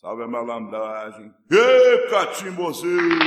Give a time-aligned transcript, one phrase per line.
[0.00, 1.30] Salve a malandragem.
[1.52, 3.18] Ê, catimbozinho!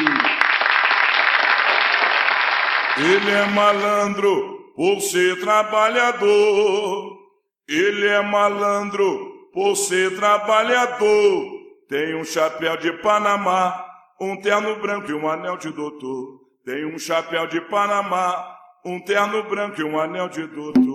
[2.98, 7.16] Ele é malandro por ser trabalhador.
[7.70, 11.46] Ele é malandro por ser trabalhador.
[11.88, 13.86] Tem um chapéu de Panamá,
[14.20, 16.40] um terno branco e um anel de doutor.
[16.66, 20.93] Tem um chapéu de Panamá, um terno branco e um anel de doutor.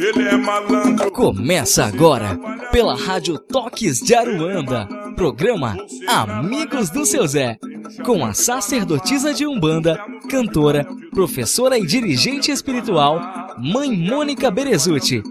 [0.00, 1.10] Ele é malandro.
[1.10, 2.34] Começa agora,
[2.72, 5.76] pela Rádio Toques de Aruanda, programa
[6.08, 7.58] Amigos do Seu Zé,
[8.02, 13.20] com a sacerdotisa de Umbanda, cantora, professora e dirigente espiritual,
[13.58, 15.22] Mãe Mônica Berezuti.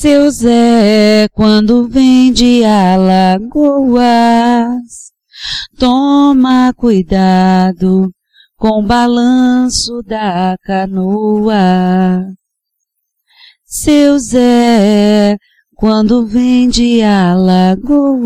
[0.01, 3.99] Seu Zé, quando vem de Alagoas,
[5.77, 8.09] toma cuidado
[8.57, 12.33] com o balanço da canoa.
[13.65, 15.37] Seu Zé,
[15.75, 18.23] quando vem de Alagoas,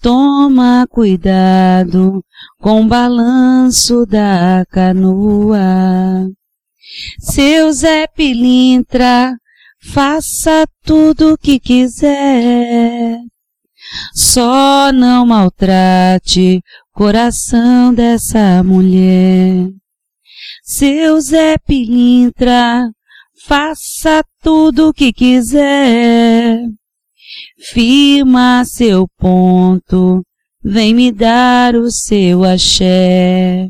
[0.00, 2.24] toma cuidado
[2.60, 6.30] com o balanço da canoa.
[7.18, 9.34] Seu Zé Pilintra,
[9.82, 13.18] faça tudo o que quiser.
[14.14, 16.58] Só não maltrate
[16.94, 19.68] o coração dessa mulher.
[20.62, 22.88] Seu Zé Pilintra,
[23.44, 26.60] faça tudo o que quiser.
[27.58, 30.22] Firma seu ponto,
[30.62, 33.68] vem me dar o seu axé.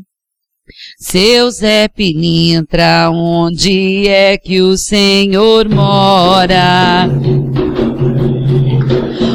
[0.97, 7.09] Seu Zé Pilintra, onde é que o Senhor mora?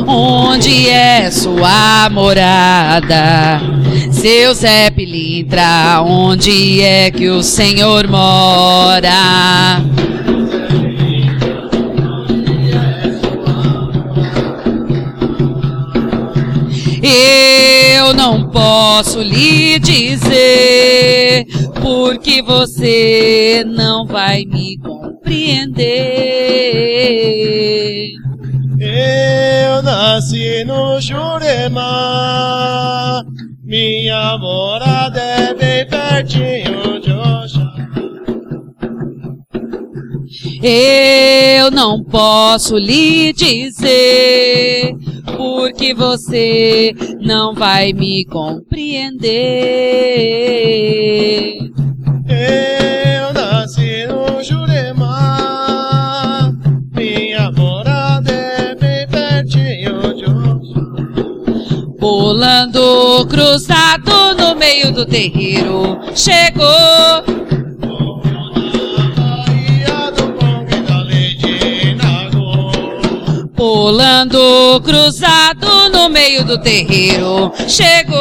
[0.06, 3.60] Onde é sua morada?
[4.10, 9.82] Seu Zé Pilintra, onde é que o Senhor mora?
[9.82, 10.06] Não
[18.56, 21.44] posso lhe dizer,
[21.82, 25.74] porque você não vai me compreender.
[28.80, 31.82] Eu nasci no Jurema,
[33.62, 37.55] minha morada é bem pertinho de Oxalá.
[40.62, 44.94] Eu não posso lhe dizer,
[45.36, 49.36] porque você não vai me compreender.
[52.28, 54.96] Eu nasci no Jurema,
[56.94, 60.58] minha morada é bem pertinho de Oxalá.
[61.98, 67.45] Pulando cruzado no meio do terreiro, chegou.
[73.56, 78.18] Pulando cruzado no meio do terreiro, chegou.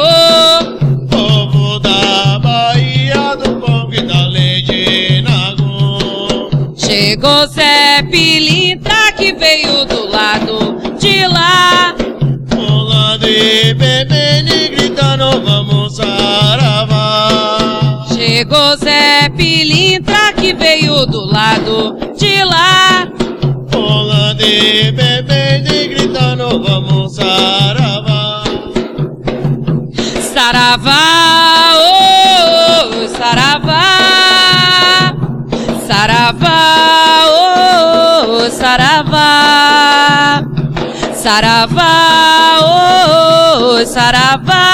[1.10, 6.48] Povo da Bahia do Congo e da Lady Nagô.
[6.74, 11.94] Chegou Zé Pilintra que veio do lado de lá.
[12.48, 16.86] Pulando e bebendo e gritando, vamos saravá.
[18.14, 23.06] Chegou Zé Pilintra que veio do lado de lá.
[24.36, 28.44] Pulando e bebendo e gritando, vamos saravá.
[30.20, 33.82] Saravá, oh, saravá.
[35.86, 40.42] Saravá, oh, saravá.
[41.14, 44.66] Saravá, oh, saravá.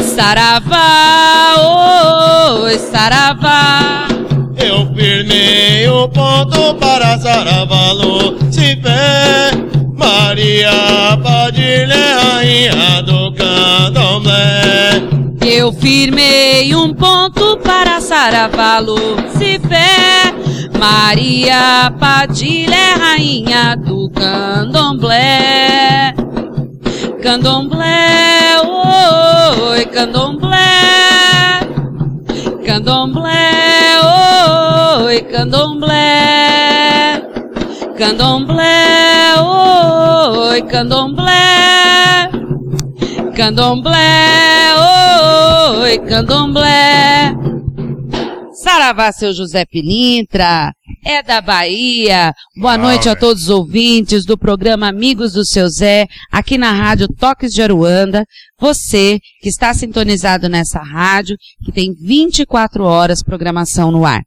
[0.00, 4.13] Saravá, oh, saravá.
[5.34, 9.50] Eu firmei o ponto para Saravalo, se fé.
[9.96, 15.02] Maria Padilha, rainha do candomblé.
[15.44, 18.96] Eu firmei um ponto para Saravalo,
[19.36, 20.32] se fé.
[20.78, 26.14] Maria Padilha é rainha do candomblé.
[27.20, 31.33] Candomblé, oi, candomblé.
[32.64, 33.30] Candomblé,
[35.04, 35.94] oi, candomblé.
[37.98, 38.78] Candomblé,
[39.38, 41.32] oi, candomblé.
[43.36, 43.96] Candomblé,
[45.78, 47.36] oi, candomblé.
[48.52, 50.72] Saravá, seu José Pilintra,
[51.04, 52.32] é da Bahia.
[52.56, 57.06] Boa noite a todos os ouvintes do programa Amigos do Seu Zé, aqui na Rádio
[57.08, 58.24] Toques de Aruanda.
[58.58, 64.22] Você que está sintonizado nessa rádio, que tem 24 horas programação no ar.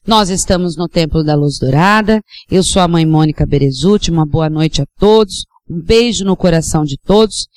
[0.08, 2.22] Nós estamos no Templo da Luz Dourada.
[2.50, 4.10] Eu sou a mãe Mônica Berezuti.
[4.10, 5.44] Uma boa noite a todos.
[5.70, 7.48] Um beijo no coração de todos.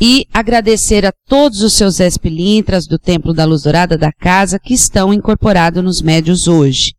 [0.00, 4.56] E agradecer a todos os seus Zé Pilintras do Templo da Luz Dourada da casa
[4.56, 6.92] que estão incorporados nos médios hoje.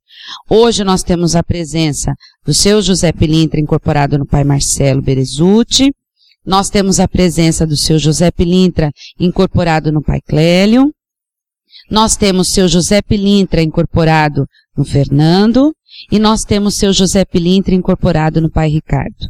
[0.49, 2.13] Hoje nós temos a presença
[2.45, 5.91] do seu José Pilintra incorporado no pai Marcelo Berezuti.
[6.45, 10.93] Nós temos a presença do seu José Pilintra incorporado no pai Clélio.
[11.89, 14.45] Nós temos seu José Pilintra incorporado
[14.75, 15.73] no Fernando.
[16.11, 19.27] E nós temos seu José Pilintra incorporado no pai Ricardo.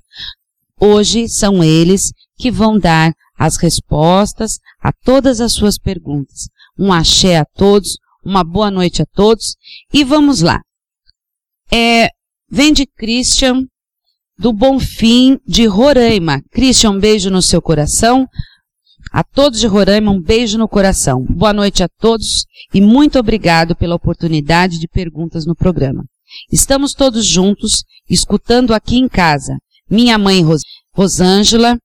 [0.79, 6.47] Hoje são eles que vão dar as respostas a todas as suas perguntas.
[6.77, 9.55] Um axé a todos, uma boa noite a todos
[9.93, 10.61] e vamos lá.
[11.71, 12.09] É,
[12.49, 13.65] vem de Christian,
[14.41, 16.41] do Bonfim, de Roraima.
[16.51, 18.25] Christian, um beijo no seu coração.
[19.13, 21.23] A todos de Roraima, um beijo no coração.
[21.29, 26.03] Boa noite a todos e muito obrigado pela oportunidade de perguntas no programa.
[26.51, 29.55] Estamos todos juntos, escutando aqui em casa.
[29.87, 31.77] Minha mãe Ros Rosângela,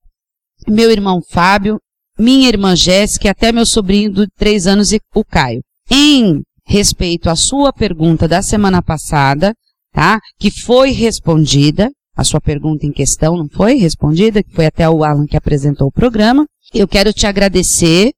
[0.66, 1.78] meu irmão Fábio,
[2.18, 5.60] minha irmã Jéssica e até meu sobrinho de três anos, o Caio.
[5.90, 9.52] Em respeito à sua pergunta da semana passada,
[9.92, 10.18] tá?
[10.38, 15.04] Que foi respondida, a sua pergunta em questão não foi respondida, que foi até o
[15.04, 16.46] Alan que apresentou o programa.
[16.72, 18.12] Eu quero te agradecer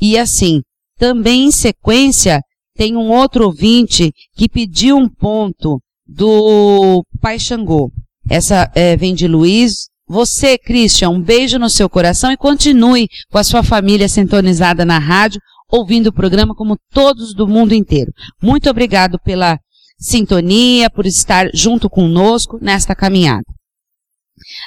[0.00, 0.60] e assim,
[0.98, 2.40] também em sequência,
[2.76, 7.90] tem um outro ouvinte que pediu um ponto do Pai Xangô.
[8.28, 9.88] Essa é, vem de Luiz.
[10.06, 14.98] Você, Christian, um beijo no seu coração e continue com a sua família sintonizada na
[14.98, 15.40] rádio,
[15.70, 18.12] ouvindo o programa como todos do mundo inteiro.
[18.42, 19.58] Muito obrigado pela
[20.04, 23.44] sintonia, por estar junto conosco nesta caminhada.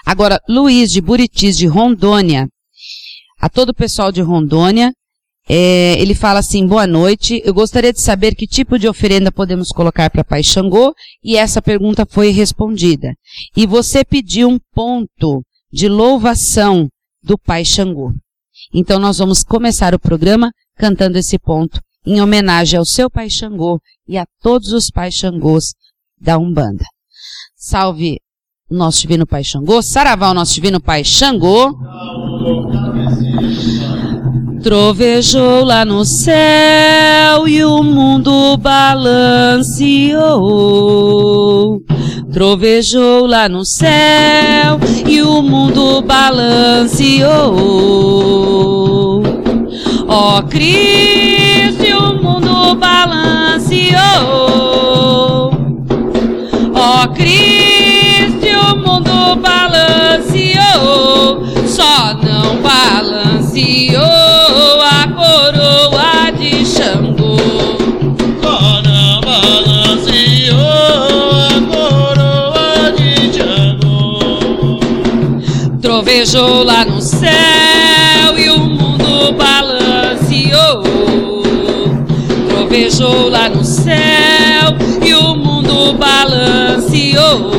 [0.04, 2.48] Agora, Luiz de Buritis, de Rondônia,
[3.40, 4.92] a todo o pessoal de Rondônia,
[5.48, 9.70] é, ele fala assim, boa noite, eu gostaria de saber que tipo de oferenda podemos
[9.70, 10.94] colocar para Pai Xangô,
[11.24, 13.14] e essa pergunta foi respondida.
[13.56, 16.90] E você pediu um ponto de louvação
[17.22, 18.12] do Pai Xangô.
[18.74, 23.82] Então nós vamos começar o programa cantando esse ponto em homenagem ao seu pai Xangô
[24.08, 25.74] e a todos os pais Xangôs
[26.18, 26.86] da Umbanda.
[27.54, 28.22] Salve
[28.72, 31.78] nosso divino pai Xangô, saravá o nosso divino pai Xangô.
[34.64, 39.68] Trovejou lá no céu e o mundo balanceou.
[42.32, 47.18] Trovejou lá no céu e o mundo balanceou.
[50.08, 51.17] Ó Cristo, e o
[52.68, 53.98] mundo balanceou.
[56.74, 60.58] Ó Cristo, e o mundo balanceou.
[61.66, 64.02] Só não balanceou
[64.82, 67.38] a coroa de Xangô.
[68.42, 70.58] Só não balanceou
[71.48, 74.80] a coroa de Xangô.
[75.82, 77.47] Trovejou lá no céu
[82.88, 83.94] Trovejou lá no céu
[85.06, 87.58] e o mundo balanceou.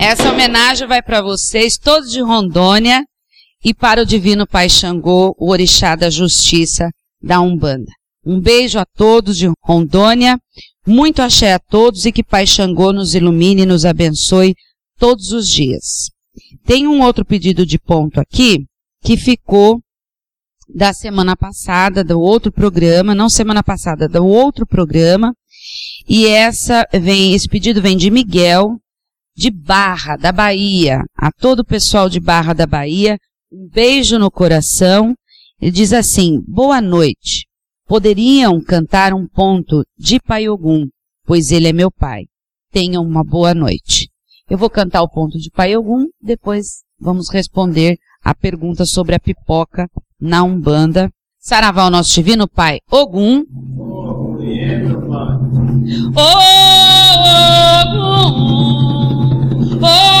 [0.00, 3.04] Essa homenagem vai para vocês, todos de Rondônia,
[3.64, 6.88] e para o divino pai Xangô, o orixá da justiça
[7.20, 7.90] da Umbanda.
[8.24, 10.38] Um beijo a todos de Rondônia,
[10.86, 14.54] Muito axé a todos e que Pai Xangô nos ilumine e nos abençoe
[14.98, 16.08] todos os dias.
[16.64, 18.64] Tem um outro pedido de ponto aqui
[19.02, 19.80] que ficou
[20.74, 25.34] da semana passada, do outro programa, não semana passada, do outro programa.
[26.08, 28.76] E essa vem, esse pedido vem de Miguel,
[29.36, 31.04] de Barra, da Bahia.
[31.16, 33.18] A todo o pessoal de Barra da Bahia,
[33.52, 35.14] um beijo no coração.
[35.60, 37.46] Ele diz assim: Boa noite.
[37.86, 40.88] Poderiam cantar um ponto de Pai Ogum,
[41.24, 42.24] pois ele é meu pai.
[42.70, 44.10] Tenham uma boa noite.
[44.48, 49.20] Eu vou cantar o ponto de Pai Ogum, depois vamos responder a pergunta sobre a
[49.20, 49.88] pipoca
[50.20, 51.10] na Umbanda.
[51.38, 53.44] Saravá o nosso divino Pai Ogum.
[54.40, 56.22] Ogum,
[59.82, 60.18] Ogum,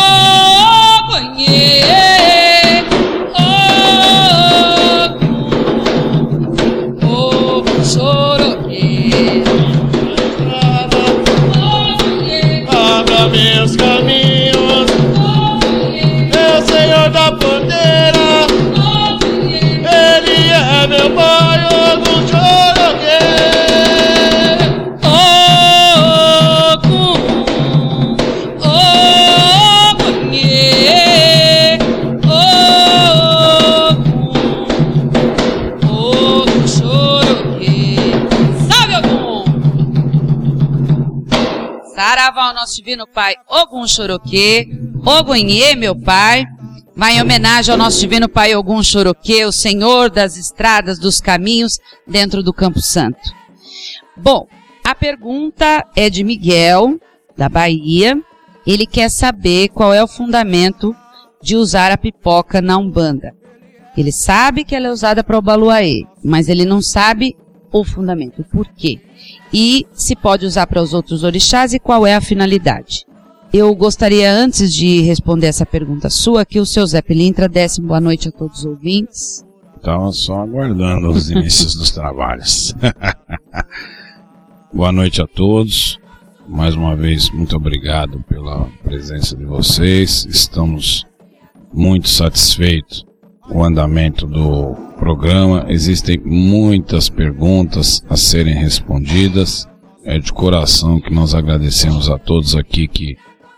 [7.00, 9.44] Ogum, Soroque.
[12.68, 14.88] Abra meus caminhos,
[16.34, 18.46] meu Senhor da bandeira.
[19.80, 21.47] Ele é meu pai,
[41.98, 44.68] Saravá ao nosso divino Pai Ogum Choroquê,
[45.04, 46.44] Ogunhê, meu Pai,
[46.94, 51.80] vai em homenagem ao nosso divino Pai Ogum Choroquê, o Senhor das estradas, dos caminhos,
[52.06, 53.18] dentro do Campo Santo.
[54.16, 54.46] Bom,
[54.84, 57.00] a pergunta é de Miguel,
[57.36, 58.16] da Bahia.
[58.64, 60.94] Ele quer saber qual é o fundamento
[61.42, 63.34] de usar a pipoca na Umbanda.
[63.96, 67.36] Ele sabe que ela é usada para o Baluaê, mas ele não sabe
[67.72, 69.00] o fundamento, o porquê.
[69.52, 73.06] E se pode usar para os outros orixás e qual é a finalidade.
[73.52, 78.00] Eu gostaria, antes de responder essa pergunta sua, que o seu Zé Pilintra desse boa
[78.00, 79.44] noite a todos os ouvintes.
[79.76, 82.74] Estava só aguardando os inícios dos trabalhos.
[84.70, 85.98] Boa noite a todos.
[86.46, 90.26] Mais uma vez, muito obrigado pela presença de vocês.
[90.26, 91.06] Estamos
[91.72, 93.06] muito satisfeitos
[93.50, 95.66] o andamento do programa.
[95.68, 99.66] Existem muitas perguntas a serem respondidas.
[100.04, 103.16] É de coração que nós agradecemos a todos aqui que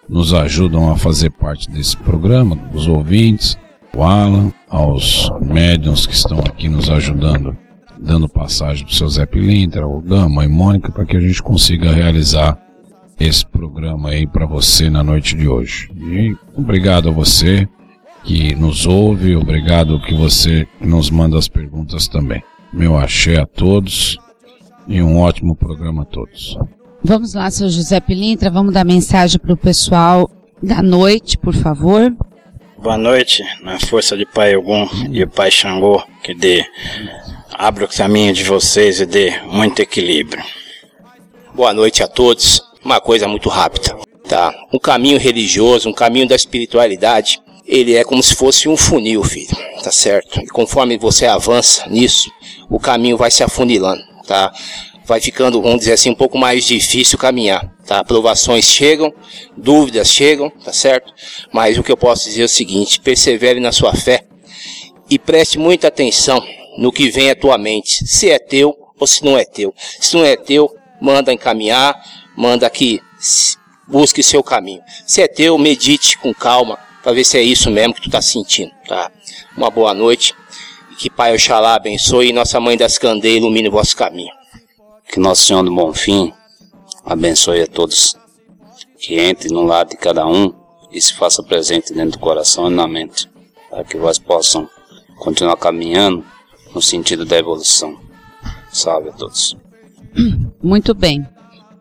[0.08, 3.56] nos ajudam a fazer parte desse programa, os ouvintes,
[3.96, 7.56] o Alan, aos médiums que estão aqui nos ajudando,
[7.96, 11.40] dando passagem para o seu Zé Pilintra, o Gama e Mônica, para que a gente
[11.40, 12.58] consiga realizar
[13.20, 15.88] esse programa aí para você na noite de hoje.
[15.94, 17.68] E obrigado a você
[18.24, 22.42] que nos ouve, obrigado que você nos manda as perguntas também.
[22.72, 24.18] Meu axé a todos
[24.86, 26.56] e um ótimo programa a todos.
[27.02, 30.30] Vamos lá, seu José Pilintra, vamos dar mensagem para o pessoal
[30.62, 32.14] da noite, por favor.
[32.78, 36.64] Boa noite, na força de Pai Ogum e Pai Xangô, que dê,
[37.52, 40.42] abra o caminho de vocês e dê muito equilíbrio.
[41.54, 42.62] Boa noite a todos.
[42.82, 43.94] Uma coisa muito rápida,
[44.26, 44.54] tá?
[44.72, 49.56] Um caminho religioso, um caminho da espiritualidade, ele é como se fosse um funil, filho,
[49.80, 50.40] tá certo?
[50.40, 52.28] E conforme você avança nisso,
[52.68, 54.52] o caminho vai se afunilando, tá?
[55.04, 58.02] Vai ficando, vamos dizer assim, um pouco mais difícil caminhar, tá?
[58.02, 59.14] Provações chegam,
[59.56, 61.14] dúvidas chegam, tá certo?
[61.52, 64.24] Mas o que eu posso dizer é o seguinte: persevere na sua fé
[65.08, 66.44] e preste muita atenção
[66.76, 69.72] no que vem à tua mente, se é teu ou se não é teu.
[70.00, 71.94] Se não é teu, manda encaminhar,
[72.36, 73.00] manda que
[73.86, 74.82] busque seu caminho.
[75.06, 78.22] Se é teu, medite com calma para ver se é isso mesmo que tu tá
[78.22, 79.10] sentindo, tá?
[79.56, 80.32] Uma boa noite.
[80.92, 84.32] E que Pai Oxalá abençoe e Nossa Mãe das Candeias ilumine o vosso caminho.
[85.10, 86.32] Que Nosso Senhor do Bom Fim
[87.04, 88.16] abençoe a todos.
[88.96, 90.54] Que entre no lado de cada um
[90.92, 93.28] e se faça presente dentro do coração e na mente.
[93.68, 94.70] Para que vós possam
[95.18, 96.24] continuar caminhando
[96.72, 97.98] no sentido da evolução.
[98.70, 99.56] Salve a todos.
[100.62, 101.26] Muito bem.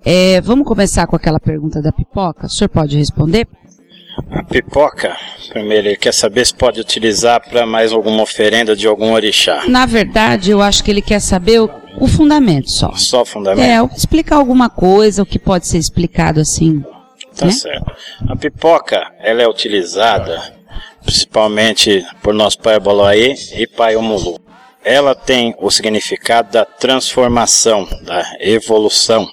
[0.03, 2.47] É, vamos começar com aquela pergunta da pipoca?
[2.47, 3.47] O senhor pode responder?
[4.31, 5.17] A pipoca,
[5.49, 9.63] primeiro, ele quer saber se pode utilizar para mais alguma oferenda de algum orixá.
[9.67, 12.93] Na verdade, eu acho que ele quer saber o, o fundamento só.
[12.95, 13.65] Só fundamento?
[13.65, 16.83] É, explicar alguma coisa, o que pode ser explicado assim.
[17.35, 17.51] Tá né?
[17.51, 17.91] certo.
[18.27, 20.59] A pipoca, ela é utilizada
[21.03, 24.39] principalmente por nosso pai Baloaê e pai Omulu.
[24.83, 29.27] Ela tem o significado da transformação, da evolução.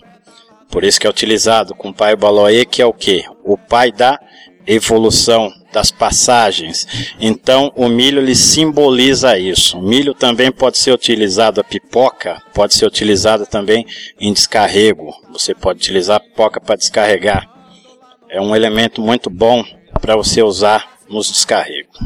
[0.71, 3.25] Por isso que é utilizado com o pai Baloaê, que é o quê?
[3.45, 4.18] O pai da
[4.67, 6.87] evolução, das passagens.
[7.21, 9.79] Então, o milho ele simboliza isso.
[9.79, 13.85] O milho também pode ser utilizado a pipoca, pode ser utilizado também
[14.19, 15.13] em descarrego.
[15.31, 17.47] Você pode utilizar a pipoca para descarregar.
[18.31, 19.63] É um elemento muito bom
[20.01, 21.99] para você usar nos descarregos.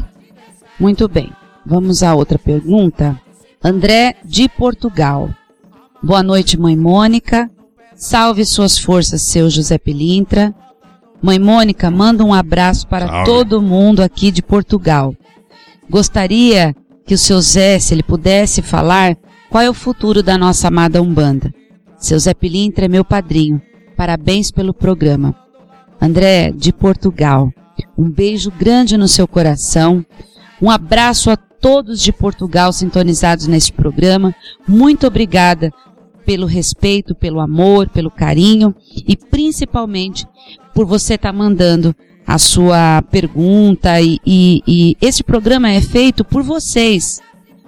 [0.77, 1.31] Muito bem.
[1.65, 3.17] Vamos à outra pergunta.
[3.63, 5.29] André de Portugal.
[6.03, 7.49] Boa noite, mãe Mônica.
[7.95, 10.53] Salve suas forças, seu José Pilintra.
[11.21, 13.25] Mãe Mônica, manda um abraço para Salve.
[13.25, 15.15] todo mundo aqui de Portugal.
[15.89, 16.75] Gostaria
[17.05, 19.15] que o seu Zé, se ele pudesse falar,
[19.49, 21.53] qual é o futuro da nossa amada Umbanda.
[21.97, 23.61] Seu Zé Pilintra é meu padrinho.
[23.95, 25.35] Parabéns pelo programa.
[26.01, 27.51] André, de Portugal,
[27.95, 30.03] um beijo grande no seu coração.
[30.59, 34.33] Um abraço a todos de Portugal sintonizados neste programa.
[34.67, 35.71] Muito obrigada
[36.25, 38.75] pelo respeito, pelo amor, pelo carinho
[39.07, 40.25] e principalmente
[40.73, 46.43] por você estar mandando a sua pergunta e, e, e esse programa é feito por
[46.43, 47.19] vocês.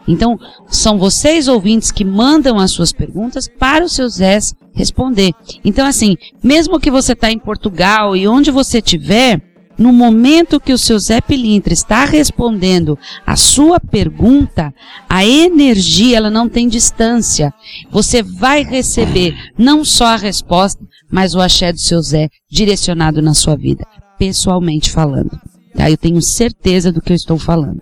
[0.08, 4.40] Então, são vocês ouvintes que mandam as suas perguntas para o seu Zé
[4.74, 5.34] responder.
[5.64, 9.42] Então, assim, mesmo que você está em Portugal e onde você estiver,
[9.78, 14.74] no momento que o seu Zé Pilintra está respondendo a sua pergunta,
[15.10, 17.54] a energia ela não tem distância.
[17.90, 23.34] Você vai receber não só a resposta, mas o axé do seu Zé direcionado na
[23.34, 23.86] sua vida,
[24.18, 25.40] pessoalmente falando.
[25.76, 25.90] Tá?
[25.90, 27.82] Eu tenho certeza do que eu estou falando.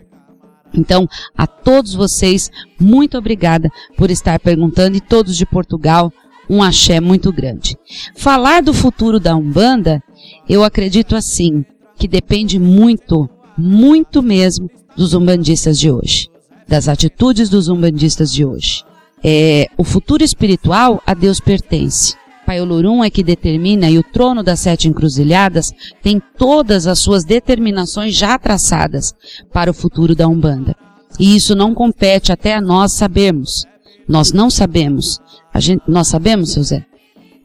[0.73, 1.07] Então,
[1.37, 6.11] a todos vocês, muito obrigada por estar perguntando e todos de Portugal,
[6.49, 7.75] um axé muito grande.
[8.15, 10.01] Falar do futuro da Umbanda,
[10.47, 11.65] eu acredito assim,
[12.01, 14.67] que depende muito, muito mesmo
[14.97, 16.29] dos umbandistas de hoje,
[16.67, 18.83] das atitudes dos umbandistas de hoje.
[19.23, 22.15] É, o futuro espiritual a Deus pertence.
[22.43, 27.23] Pai Olorum é que determina e o trono das sete encruzilhadas tem todas as suas
[27.23, 29.13] determinações já traçadas
[29.53, 30.75] para o futuro da Umbanda.
[31.19, 33.63] E isso não compete até a nós sabermos.
[34.07, 35.19] Nós não sabemos.
[35.53, 36.83] A gente, nós sabemos, seu Zé?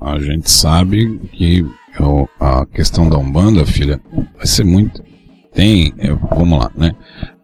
[0.01, 1.63] A gente sabe que
[2.41, 4.01] a questão da Umbanda, filha,
[4.37, 5.03] vai ser muito.
[5.55, 6.95] Tem, é, vamos lá, né?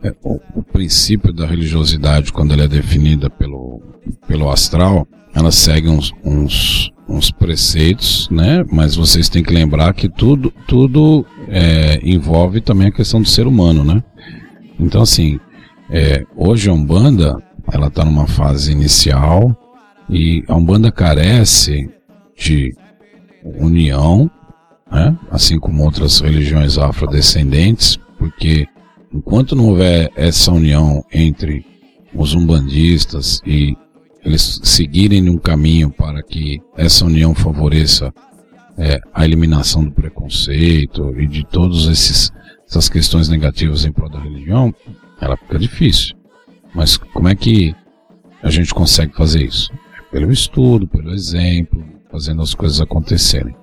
[0.03, 3.81] É, o, princípio da religiosidade, quando ela é definida pelo,
[4.27, 8.65] pelo astral, ela segue uns, uns, uns preceitos, né?
[8.71, 13.47] Mas vocês têm que lembrar que tudo, tudo é, envolve também a questão do ser
[13.47, 14.03] humano, né?
[14.79, 15.39] Então, assim,
[15.91, 17.37] é, hoje a Umbanda,
[17.73, 19.57] ela está numa fase inicial
[20.09, 21.89] e a Umbanda carece
[22.37, 22.75] de
[23.45, 24.31] união,
[24.93, 25.17] né?
[25.31, 28.69] assim como outras religiões afrodescendentes, porque
[29.13, 31.65] enquanto não houver essa união entre
[32.15, 33.75] os umbandistas e
[34.23, 38.13] eles seguirem um caminho para que essa união favoreça
[38.79, 44.75] é, a eliminação do preconceito e de todas essas questões negativas em prol da religião,
[45.21, 46.15] ela fica difícil.
[46.75, 47.75] Mas como é que
[48.43, 49.71] a gente consegue fazer isso?
[49.99, 53.55] É pelo estudo, pelo exemplo, fazendo as coisas acontecerem,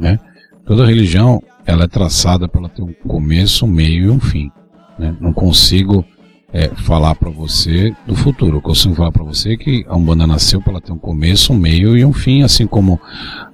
[0.00, 0.18] né?
[0.66, 4.50] Toda religião, ela é traçada para ela ter um começo, um meio e um fim,
[4.98, 5.16] né?
[5.20, 6.04] Não consigo
[6.52, 10.60] é, falar para você do futuro, eu consigo falar para você que a Umbanda nasceu
[10.60, 12.98] para ela ter um começo, um meio e um fim, assim como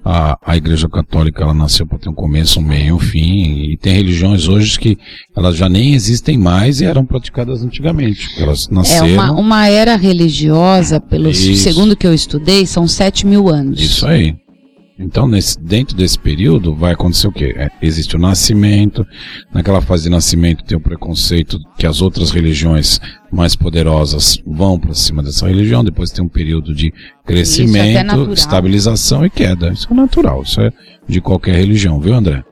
[0.05, 3.71] a, a Igreja Católica ela nasceu para ter um começo, um meio e um fim,
[3.71, 4.97] e tem religiões hoje que
[5.37, 9.07] elas já nem existem mais e eram praticadas antigamente, elas É nasceram...
[9.15, 11.57] uma, uma era religiosa, pelo Isso.
[11.57, 13.81] segundo que eu estudei, são sete mil anos.
[13.81, 14.37] Isso aí.
[15.03, 17.53] Então, nesse- dentro desse período, vai acontecer o quê?
[17.57, 19.05] É, existe o nascimento,
[19.53, 24.95] naquela fase de nascimento tem o preconceito que as outras religiões mais poderosas vão para
[24.95, 28.33] cima dessa religião, depois tem um período de é crescimento, natural.
[28.33, 29.73] estabilização e queda.
[29.73, 30.71] Isso é natural, isso é
[31.09, 32.45] de qualquer religião, viu, André?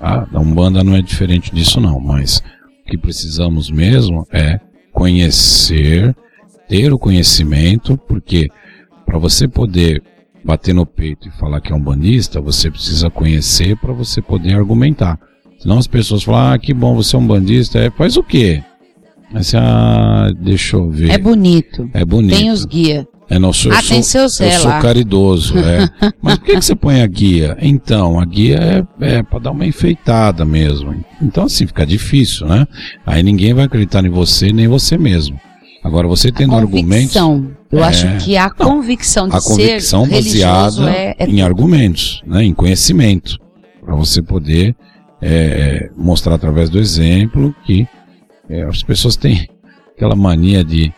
[0.00, 2.42] A da Umbanda não é diferente disso, não, mas
[2.86, 4.60] o que precisamos mesmo é
[4.92, 6.14] conhecer,
[6.68, 8.48] ter o conhecimento, porque
[9.04, 10.02] para você poder
[10.46, 14.54] bater no peito e falar que é um bandista, você precisa conhecer para você poder
[14.54, 15.18] argumentar.
[15.58, 18.62] Senão as pessoas falam, ah, que bom, você é um bandista, é, faz o quê?
[19.34, 21.10] Aí você, ah, deixa eu ver.
[21.10, 21.90] É bonito.
[21.92, 22.36] É bonito.
[22.36, 23.06] Tem os guia.
[23.28, 25.88] É, não, sou, Ah, eu sou, tem seu Zé eu sou caridoso, é.
[26.22, 27.56] Mas por que, que você põe a guia?
[27.60, 30.94] Então, a guia é, é para dar uma enfeitada mesmo.
[31.20, 32.68] Então, assim, fica difícil, né?
[33.04, 35.40] Aí ninguém vai acreditar em você, nem você mesmo.
[35.82, 37.16] Agora, você tendo argumentos.
[37.70, 37.88] Eu É.
[37.88, 42.44] acho que a convicção de a convicção ser religioso baseada é, é em argumentos, né,
[42.44, 43.38] em conhecimento,
[43.84, 44.74] para você poder
[45.20, 47.86] é, mostrar através do exemplo que
[48.48, 49.48] é, as pessoas têm
[49.96, 50.92] aquela mania de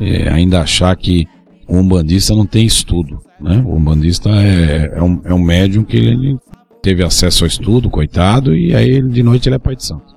[0.00, 1.26] é, ainda achar que
[1.68, 3.62] o umbandista não tem estudo, né?
[3.64, 6.36] O umbandista é, um, é um médium que ele
[6.82, 10.14] teve acesso ao estudo, coitado, e aí ele, de noite ele é pai de santo.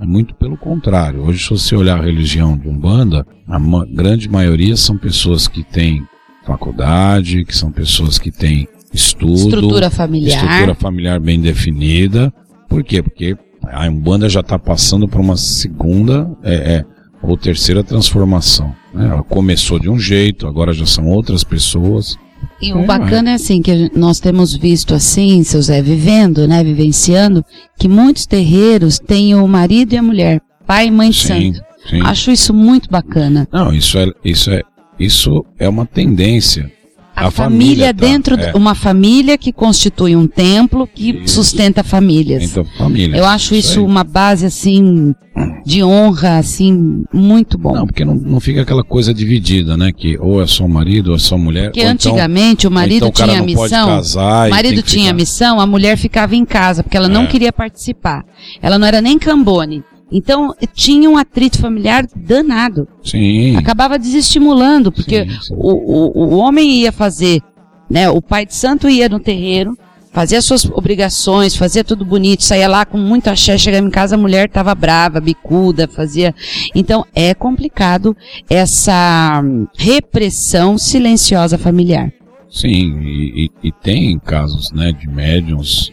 [0.00, 1.22] É muito pelo contrário.
[1.22, 5.62] Hoje, se você olhar a religião de Umbanda, a ma grande maioria são pessoas que
[5.62, 6.02] têm
[6.44, 10.42] faculdade, que são pessoas que têm estudo, Estrutura familiar.
[10.42, 12.32] estrutura familiar bem definida.
[12.68, 13.02] Por quê?
[13.02, 16.84] Porque a Umbanda já está passando por uma segunda é, é,
[17.22, 18.74] ou terceira transformação.
[18.92, 19.06] né?
[19.08, 22.16] Ela começou de um jeito, agora já são outras pessoas.
[22.60, 26.62] E o É, bacana é assim, que nós temos visto assim, seu Zé, vivendo, né,
[26.62, 27.44] vivenciando,
[27.78, 31.64] que muitos terreiros têm o marido e a mulher, pai e mãe Sim, santo.
[31.88, 32.00] sim.
[32.02, 33.48] Acho isso muito bacana.
[33.52, 34.62] Não, isso é, isso é,
[34.98, 36.70] isso é uma tendência.
[37.20, 38.50] A, A família, família tá, dentro, é.
[38.50, 41.34] de uma família que constitui um templo que Isso.
[41.36, 42.42] sustenta famílias.
[42.44, 43.16] Então, família.
[43.16, 43.84] Eu acho isso aí.
[43.84, 45.14] uma base assim
[45.64, 47.74] de honra assim muito bom.
[47.74, 49.92] Não, porque não, não fica aquela coisa dividida, né?
[49.92, 51.66] Que ou é só o marido ou é só a mulher.
[51.66, 53.88] Porque então- antigamente o ou marido então o tinha não pode missão.
[53.88, 57.26] casar O marido tinha ficar- missão, a mulher ficava em casa, porque ela não É.
[57.26, 58.24] queria participar.
[58.60, 59.82] Ela não era nem cambone.
[60.10, 62.88] Então, tinha um atrito familiar danado.
[63.04, 63.56] Sim.
[63.56, 65.54] Acabava desestimulando, porque Sim, sim.
[65.56, 67.40] O, o, o homem ia fazer,
[67.88, 68.10] né?
[68.10, 69.76] O pai de santo ia no terreiro,
[70.12, 74.16] fazia as suas obrigações, fazia tudo bonito, saía lá com muito axé, chegava em casa,
[74.16, 76.34] a mulher estava brava, bicuda, fazia.
[76.74, 78.16] Então, é complicado
[78.48, 79.42] essa
[79.76, 82.12] repressão silenciosa familiar.
[82.50, 85.92] Sim, e, e- e tem casos, né, de médiums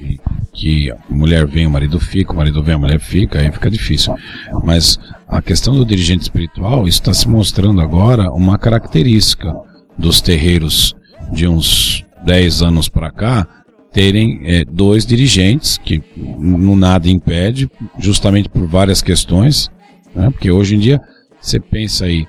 [0.54, 3.70] que a mulher vem, o marido fica, o marido vem, a mulher fica, aí fica
[3.70, 4.16] difícil.
[4.64, 9.54] Mas a questão do dirigente espiritual, está se mostrando agora uma característica
[9.96, 10.96] dos terreiros
[11.32, 13.48] de uns 10 anos para cá,
[13.92, 19.70] terem eh, dois dirigentes, que no nada impede, justamente por várias questões,
[20.16, 21.00] né, porque hoje em dia,
[21.40, 22.26] você pensa aí,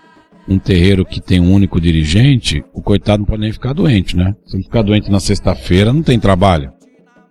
[0.48, 4.34] um terreiro que tem um único dirigente, o coitado não pode nem ficar doente, né?
[4.46, 6.72] Se ele ficar doente na sexta-feira, não tem trabalho.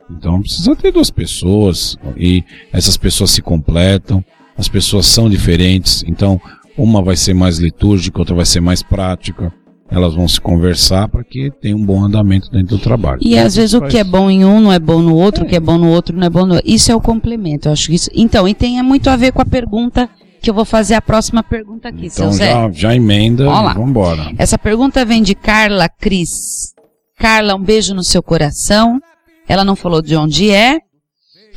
[0.09, 4.23] Então precisa ter duas pessoas e essas pessoas se completam,
[4.57, 6.39] as pessoas são diferentes, então
[6.77, 9.51] uma vai ser mais litúrgica, outra vai ser mais prática.
[9.89, 13.19] Elas vão se conversar para que tenha um bom andamento dentro do trabalho.
[13.21, 15.45] E às vezes o Faz- que é bom em um não é bom no outro,
[15.45, 16.69] o que é bom no outro não é bom no outro.
[16.69, 18.09] Isso é o complemento, eu acho que isso.
[18.13, 20.09] Então, e tem muito a ver com a pergunta
[20.47, 22.51] que eu vou fazer a próxima pergunta aqui, seu Então Zé.
[22.51, 24.31] já, já emenda Vamos e vamos embora.
[24.37, 26.73] Essa pergunta vem de Carla Cris.
[27.19, 28.97] Carla, um beijo no seu coração.
[29.45, 30.79] Ela não falou de onde é.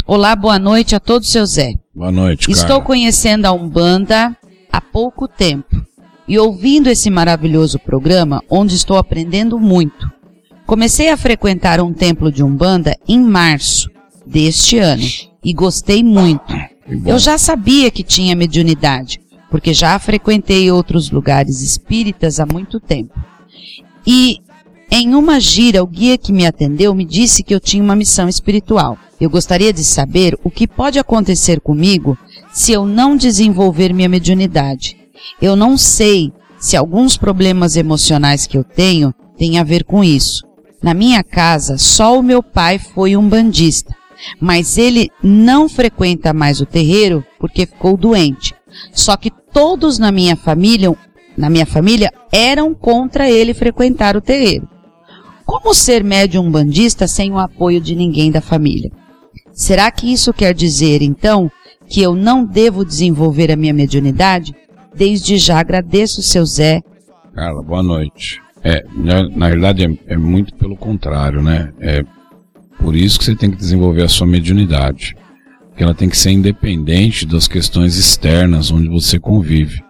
[0.04, 1.74] Olá, boa noite a todos, seu Zé.
[1.94, 2.84] Boa noite, Estou Carla.
[2.84, 4.36] conhecendo a Umbanda
[4.72, 5.86] há pouco tempo
[6.26, 10.10] e ouvindo esse maravilhoso programa onde estou aprendendo muito.
[10.66, 13.88] Comecei a frequentar um templo de Umbanda em março
[14.26, 15.06] deste ano
[15.44, 16.52] e gostei muito.
[17.06, 23.14] Eu já sabia que tinha mediunidade, porque já frequentei outros lugares espíritas há muito tempo.
[24.06, 24.40] E
[24.90, 28.28] em uma gira, o guia que me atendeu me disse que eu tinha uma missão
[28.28, 28.98] espiritual.
[29.20, 32.18] Eu gostaria de saber o que pode acontecer comigo
[32.52, 34.96] se eu não desenvolver minha mediunidade.
[35.40, 40.44] Eu não sei se alguns problemas emocionais que eu tenho têm a ver com isso.
[40.82, 43.94] Na minha casa, só o meu pai foi um bandista,
[44.40, 48.54] mas ele não frequenta mais o terreiro porque ficou doente.
[48.92, 50.96] Só que todos na minha família,
[51.36, 54.68] na minha família, eram contra ele frequentar o terreiro.
[55.44, 58.90] Como ser médium bandista sem o apoio de ninguém da família?
[59.52, 61.50] Será que isso quer dizer, então,
[61.88, 64.54] que eu não devo desenvolver a minha mediunidade?
[64.94, 66.82] Desde já agradeço, seu Zé.
[67.34, 68.40] Carla, boa noite.
[68.62, 71.72] É, na, na verdade é, é muito pelo contrário, né?
[71.80, 72.04] É
[72.80, 75.16] por isso que você tem que desenvolver a sua mediunidade.
[75.68, 79.80] Porque ela tem que ser independente das questões externas onde você convive.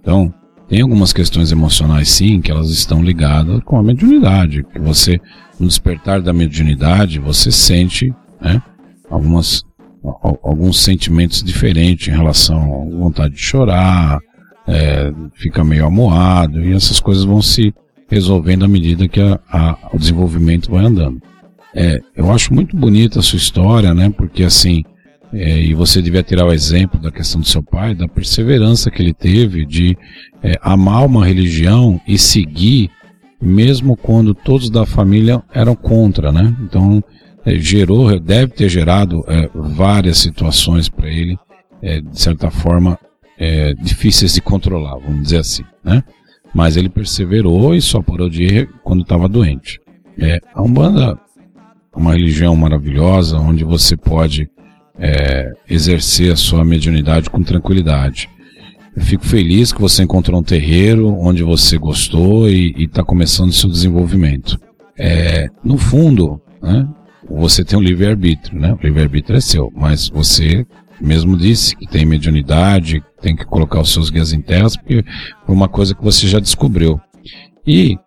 [0.00, 0.32] Então,
[0.68, 4.64] tem algumas questões emocionais sim que elas estão ligadas com a mediunidade.
[4.72, 5.20] Que você,
[5.58, 8.62] no despertar da mediunidade, você sente, né?
[9.10, 9.62] Algumas,
[10.04, 14.18] al- alguns sentimentos diferentes em relação à vontade de chorar,
[14.66, 17.72] é, fica meio amoado e essas coisas vão se
[18.08, 21.20] resolvendo à medida que a- a- o desenvolvimento vai andando.
[21.78, 24.08] É, eu acho muito bonita a sua história, né?
[24.08, 24.82] Porque assim,
[25.30, 29.02] é, e você devia tirar o exemplo da questão do seu pai, da perseverança que
[29.02, 29.94] ele teve de
[30.42, 32.90] é, amar uma religião e seguir,
[33.38, 36.56] mesmo quando todos da família eram contra, né?
[36.62, 37.04] Então,
[37.44, 41.38] é, gerou, deve ter gerado é, várias situações para ele,
[41.82, 42.98] é, de certa forma,
[43.82, 46.02] difíceis de controlar, vamos dizer assim, né?
[46.54, 49.78] Mas ele perseverou e só parou de ir quando estava doente.
[50.18, 51.18] É, a Umbanda
[51.96, 54.48] uma religião maravilhosa, onde você pode
[54.98, 58.28] é, exercer a sua mediunidade com tranquilidade.
[58.96, 63.68] Eu fico feliz que você encontrou um terreiro onde você gostou e está começando seu
[63.68, 64.58] desenvolvimento.
[64.98, 66.88] É, no fundo, né,
[67.28, 68.72] você tem um livre-arbítrio, né?
[68.72, 70.66] O livre-arbítrio é seu, mas você
[70.98, 75.04] mesmo disse que tem mediunidade, tem que colocar os seus guias em terras, porque
[75.44, 76.98] por uma coisa que você já descobriu.
[77.66, 77.98] E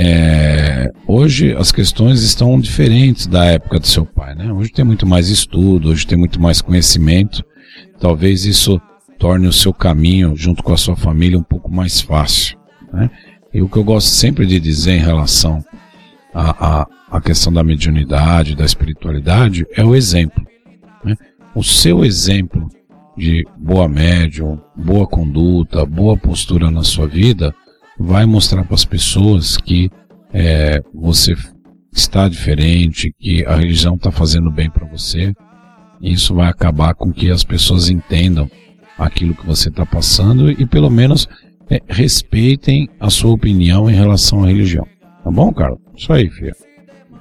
[0.00, 4.52] é, hoje as questões estão diferentes da época do seu pai, né?
[4.52, 7.44] Hoje tem muito mais estudo, hoje tem muito mais conhecimento.
[7.98, 8.80] Talvez isso
[9.18, 12.56] torne o seu caminho junto com a sua família um pouco mais fácil.
[12.92, 13.10] Né?
[13.52, 15.64] E o que eu gosto sempre de dizer em relação
[16.32, 20.46] à, à, à questão da mediunidade, da espiritualidade, é o exemplo.
[21.04, 21.16] Né?
[21.56, 22.68] O seu exemplo
[23.16, 27.52] de boa médium, boa conduta, boa postura na sua vida,
[27.98, 29.90] vai mostrar para as pessoas que
[30.32, 31.34] é, você
[31.92, 35.32] está diferente, que a religião está fazendo bem para você.
[36.00, 38.48] Isso vai acabar com que as pessoas entendam
[38.96, 41.28] aquilo que você está passando e pelo menos
[41.70, 44.86] é, respeitem a sua opinião em relação à religião.
[45.24, 45.80] Tá bom, Carlos?
[45.96, 46.54] Isso aí, filha.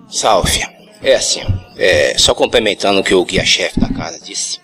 [0.08, 0.62] Salve.
[1.02, 1.42] É assim,
[1.78, 4.60] é, só complementando o que o guia-chefe da casa disse,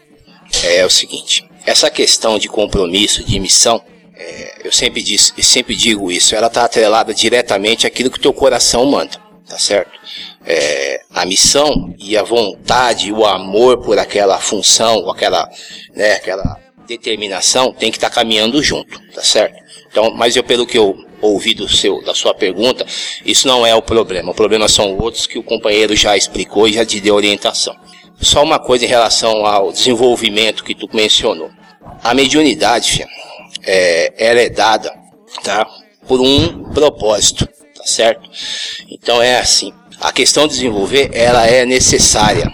[0.63, 3.81] é, o seguinte, essa questão de compromisso, de missão,
[4.23, 8.33] é, eu sempre, disse, sempre digo isso, ela está atrelada diretamente àquilo que o teu
[8.33, 9.91] coração manda, tá certo?
[10.45, 15.49] É, a missão e a vontade, o amor por aquela função, aquela,
[15.93, 16.57] né, aquela
[16.87, 19.61] determinação tem que estar tá caminhando junto, tá certo?
[19.91, 22.85] Então, mas eu pelo que eu ouvi do seu, da sua pergunta,
[23.25, 24.31] isso não é o problema.
[24.31, 27.75] O problema são outros que o companheiro já explicou e já te deu orientação.
[28.21, 31.49] Só uma coisa em relação ao desenvolvimento que tu mencionou.
[32.03, 33.07] A mediunidade, filha,
[33.65, 34.93] é, é dada,
[35.43, 35.67] tá?
[36.07, 38.29] Por um propósito, tá certo?
[38.89, 39.73] Então é assim.
[40.01, 42.53] A questão de desenvolver, ela é necessária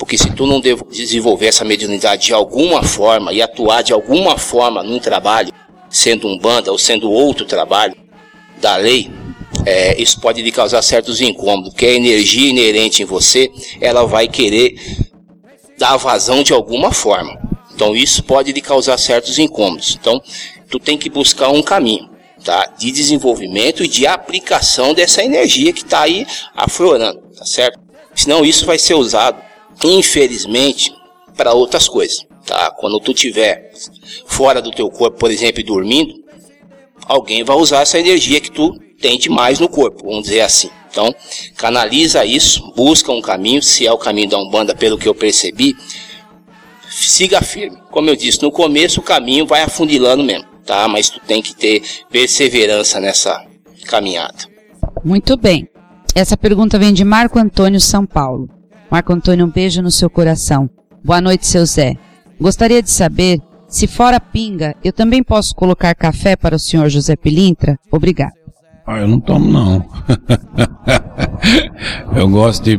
[0.00, 4.82] porque se tu não desenvolver essa mediunidade de alguma forma e atuar de alguma forma
[4.82, 5.52] num trabalho,
[5.90, 7.94] sendo um banda ou sendo outro trabalho
[8.62, 9.10] da lei,
[9.66, 14.26] é, isso pode lhe causar certos incômodos, porque a energia inerente em você, ela vai
[14.26, 14.74] querer
[15.76, 17.38] dar vazão de alguma forma.
[17.80, 19.96] Então isso pode lhe causar certos incômodos.
[19.98, 20.20] Então
[20.68, 22.10] tu tem que buscar um caminho,
[22.44, 22.66] tá?
[22.78, 27.80] De desenvolvimento e de aplicação dessa energia que está aí aflorando, tá certo?
[28.14, 29.42] Senão isso vai ser usado
[29.82, 30.92] infelizmente,
[31.34, 32.26] para outras coisas.
[32.44, 32.70] Tá?
[32.72, 33.72] Quando tu tiver
[34.26, 36.14] fora do teu corpo, por exemplo, dormindo,
[37.06, 40.68] alguém vai usar essa energia que tu tem demais no corpo, vamos dizer assim.
[40.90, 41.14] Então,
[41.56, 45.74] canaliza isso, busca um caminho, se é o caminho da Umbanda, pelo que eu percebi,
[47.08, 47.78] siga firme.
[47.90, 50.88] Como eu disse, no começo o caminho vai afundilando mesmo, tá?
[50.88, 53.44] Mas tu tem que ter perseverança nessa
[53.86, 54.38] caminhada.
[55.04, 55.68] Muito bem.
[56.14, 58.48] Essa pergunta vem de Marco Antônio São Paulo.
[58.90, 60.68] Marco Antônio, um beijo no seu coração.
[61.04, 61.94] Boa noite, seu Zé.
[62.40, 63.38] Gostaria de saber
[63.70, 67.78] se fora pinga, eu também posso colocar café para o senhor José Pilintra?
[67.92, 68.32] Obrigado.
[68.84, 69.88] Ah, eu não tomo não.
[72.16, 72.76] eu gosto de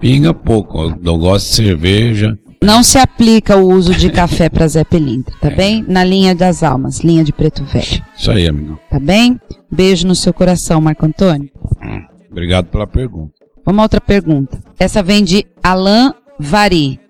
[0.00, 2.38] pinga pouco, eu gosto de cerveja.
[2.62, 5.54] Não se aplica o uso de café para Zé Pilintra, tá é.
[5.54, 5.84] bem?
[5.88, 8.00] Na linha das almas, linha de preto velho.
[8.16, 8.78] Isso aí, amigo.
[8.88, 9.40] Tá bem?
[9.68, 11.50] Beijo no seu coração, Marco Antônio.
[11.82, 13.32] Hum, obrigado pela pergunta.
[13.64, 14.62] Vamos a outra pergunta.
[14.78, 17.00] Essa vem de Alain Vari.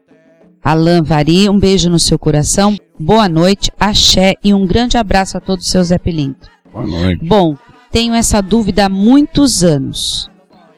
[0.65, 2.75] Alain Vari, um beijo no seu coração.
[2.99, 6.49] Boa noite, axé e um grande abraço a todos os seus Zé Pilinto.
[6.73, 7.27] Boa noite.
[7.27, 7.57] Bom,
[7.91, 10.31] tenho essa dúvida há muitos anos.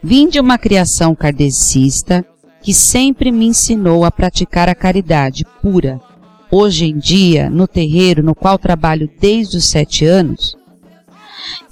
[0.03, 2.27] Vim de uma criação kardecista
[2.65, 6.01] que sempre me ensinou a praticar a caridade pura.
[6.51, 10.57] Hoje em dia, no terreiro no qual trabalho desde os sete anos,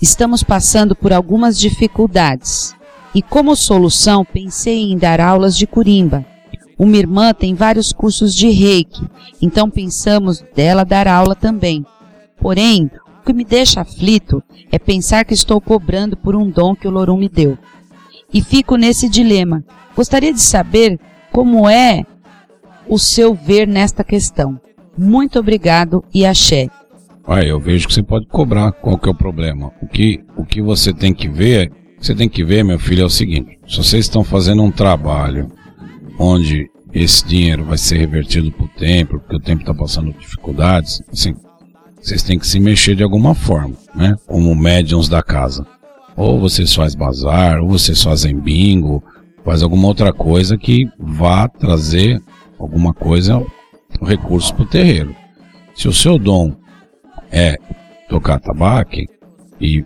[0.02, 2.74] estamos passando por algumas dificuldades
[3.14, 6.26] e como solução pensei em dar aulas de curimba.
[6.78, 9.00] Uma irmã tem vários cursos de reiki,
[9.40, 11.86] então pensamos dela dar aula também.
[12.38, 12.90] Porém,
[13.22, 16.90] o que me deixa aflito é pensar que estou cobrando por um dom que o
[16.90, 17.56] Lorum me deu.
[18.34, 19.64] E fico nesse dilema.
[19.94, 20.98] Gostaria de saber
[21.30, 22.04] como é
[22.88, 24.60] o seu ver nesta questão.
[24.96, 26.68] Muito obrigado e axé.
[27.24, 28.72] Olha, eu vejo que você pode cobrar.
[28.72, 29.72] Qual que é o problema?
[29.80, 33.02] O que, o que você tem que ver é você tem que ver, meu filho,
[33.02, 35.48] é o seguinte: se vocês estão fazendo um trabalho
[36.18, 41.00] onde esse dinheiro vai ser revertido para o templo, porque o templo está passando dificuldades,
[41.12, 41.32] assim,
[42.00, 44.16] vocês têm que se mexer de alguma forma, né?
[44.26, 45.64] Como médiums da casa.
[46.16, 49.02] Ou vocês fazem bazar, ou vocês fazem bingo,
[49.44, 52.20] faz alguma outra coisa que vá trazer
[52.58, 53.38] alguma coisa,
[54.00, 55.14] um recurso para o terreiro.
[55.74, 56.54] Se o seu dom
[57.30, 57.56] é
[58.08, 59.08] tocar tabaque
[59.60, 59.84] e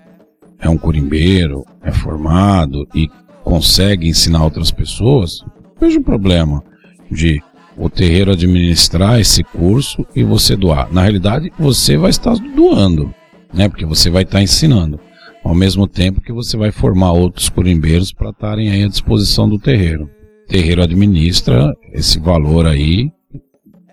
[0.58, 3.08] é um curimbeiro, é formado e
[3.44, 5.44] consegue ensinar outras pessoas,
[5.80, 6.62] vejo o problema
[7.10, 7.40] de
[7.76, 10.92] o terreiro administrar esse curso e você doar.
[10.92, 13.14] Na realidade, você vai estar doando,
[13.52, 13.68] né?
[13.68, 14.98] Porque você vai estar ensinando.
[15.46, 19.60] Ao mesmo tempo que você vai formar outros curimbeiros para estarem aí à disposição do
[19.60, 20.10] terreiro.
[20.44, 23.12] O terreiro administra esse valor aí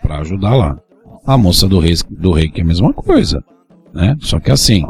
[0.01, 0.79] para ajudar lá.
[1.23, 3.43] A moça do rei, do rei que é a mesma coisa,
[3.93, 4.17] né?
[4.19, 4.83] Só que assim,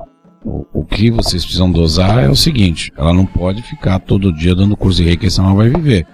[0.45, 4.55] o, o, que vocês precisam dosar é o seguinte: ela não pode ficar todo dia
[4.55, 6.07] dando curso de reiki, senão ela vai viver.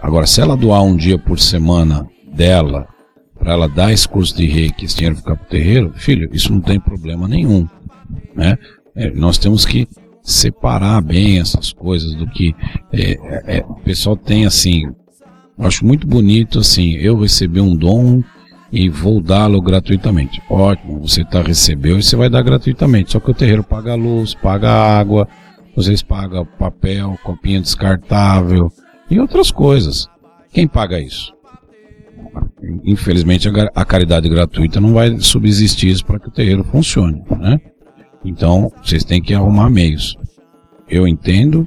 [0.00, 2.88] Agora, se ela doar um dia por semana dela
[3.38, 6.60] para ela dar esse curso de reiki, esse dinheiro ficar pro terreiro, filho, isso não
[6.62, 7.68] tem problema nenhum,
[8.34, 8.56] né?
[8.94, 9.88] É, nós temos que
[10.22, 12.54] separar bem essas coisas do que
[12.92, 14.86] é, é, é, o pessoal tem assim.
[15.58, 18.22] Eu acho muito bonito assim, eu recebi um dom
[18.72, 20.40] e vou dá-lo gratuitamente.
[20.48, 23.12] Ótimo, você tá recebeu e você vai dar gratuitamente.
[23.12, 25.28] Só que o terreiro paga luz, paga água,
[25.74, 28.72] vocês pagam papel, copinha descartável
[29.10, 30.08] e outras coisas.
[30.52, 31.32] Quem paga isso?
[32.84, 37.60] Infelizmente a, caridade gratuita não vai subsistir para que o terreiro funcione, né?
[38.24, 40.16] Então, vocês têm que arrumar meios.
[40.88, 41.66] Eu entendo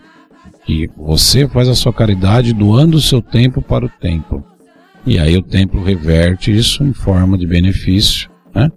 [0.66, 4.44] que você faz a sua caridade doando o seu tempo para o templo.
[5.06, 8.72] E aí o templo reverte isso em forma de benefício, né?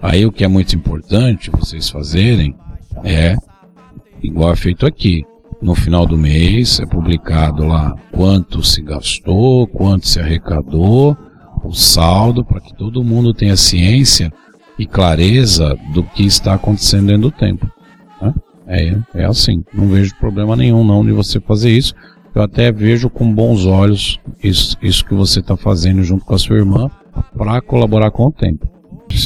[0.00, 2.54] Aí o que é muito importante vocês fazerem
[3.02, 3.34] é
[4.22, 5.24] igual é feito aqui.
[5.60, 11.16] No final do mês é publicado lá quanto se gastou, quanto se arrecadou,
[11.64, 14.32] o saldo, para que todo mundo tenha ciência
[14.78, 17.70] e clareza do que está acontecendo dentro do templo.
[18.22, 18.34] Né?
[18.66, 19.64] É, é assim.
[19.72, 21.94] Não vejo problema nenhum não de você fazer isso.
[22.34, 26.38] Eu até vejo com bons olhos isso, isso que você está fazendo junto com a
[26.38, 26.88] sua irmã
[27.36, 28.68] para colaborar com o templo.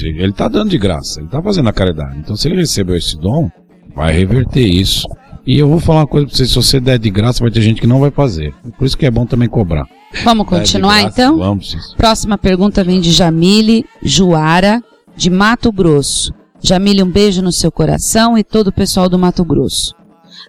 [0.03, 2.17] Ele está dando de graça, ele está fazendo a caridade.
[2.19, 3.51] Então, se ele recebeu esse dom,
[3.95, 5.07] vai reverter isso.
[5.45, 7.61] E eu vou falar uma coisa para você: se você der de graça, vai ter
[7.61, 8.55] gente que não vai fazer.
[8.79, 9.87] Por isso que é bom também cobrar.
[10.25, 11.37] Vamos continuar graça, então?
[11.37, 11.95] Vamos.
[11.97, 14.81] Próxima pergunta vem de Jamile Juara
[15.17, 16.33] de Mato Grosso.
[16.61, 19.95] Jamile, um beijo no seu coração e todo o pessoal do Mato Grosso.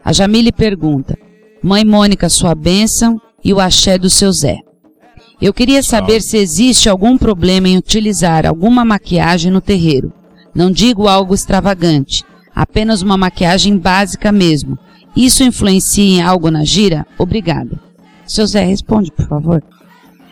[0.04, 1.18] A Jamile pergunta:
[1.62, 4.60] Mãe Mônica, sua bênção e o axé do seu Zé.
[5.42, 10.14] Eu queria saber se existe algum problema em utilizar alguma maquiagem no terreiro.
[10.54, 12.24] Não digo algo extravagante,
[12.56, 14.78] apenas uma maquiagem básica mesmo.
[15.16, 17.06] Isso influencia em algo na gira?
[17.18, 17.80] Obrigada.
[18.26, 19.64] Seu Zé, responde, por favor.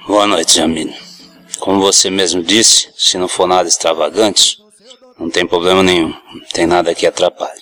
[0.08, 1.11] Boa noite, Jamile.
[1.62, 4.58] Como você mesmo disse, se não for nada extravagante,
[5.20, 7.62] não tem problema nenhum, não tem nada que atrapalhe.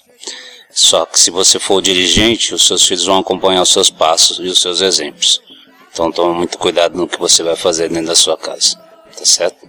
[0.72, 4.40] Só que se você for o dirigente, os seus filhos vão acompanhar os seus passos
[4.40, 5.42] e os seus exemplos.
[5.92, 8.78] Então tome muito cuidado no que você vai fazer dentro da sua casa.
[9.18, 9.68] Tá certo?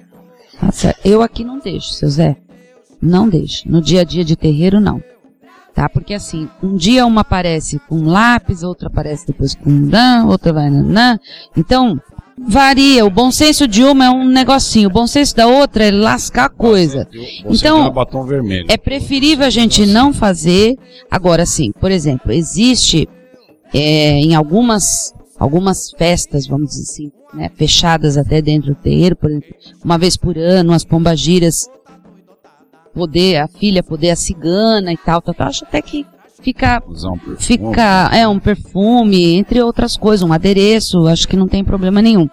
[0.72, 1.00] Certo.
[1.04, 2.36] Eu aqui não deixo, seu Zé.
[3.02, 3.68] Não deixo.
[3.68, 5.02] No dia a dia de terreiro, não.
[5.74, 5.88] Tá?
[5.88, 10.70] Porque assim, um dia uma aparece com lápis, outra aparece depois com dan, outra vai
[10.70, 11.18] nanã.
[11.56, 12.00] Então,
[12.48, 13.04] varia.
[13.04, 16.46] O bom senso de uma é um negocinho, o bom senso da outra é lascar
[16.46, 17.06] a coisa.
[17.44, 17.92] então,
[18.68, 20.76] é preferível a gente não fazer.
[21.10, 23.08] Agora, sim, por exemplo, existe
[23.72, 29.30] é, em algumas algumas festas, vamos dizer assim, né, fechadas até dentro do terreiro, por
[29.30, 31.66] exemplo, uma vez por ano, as pombagiras
[32.92, 35.48] poder, a filha poder a cigana e tal, tal, tal.
[35.48, 36.04] Acho até que
[36.40, 41.64] fica, um fica, é um perfume, entre outras coisas, um adereço, acho que não tem
[41.64, 42.28] problema nenhum.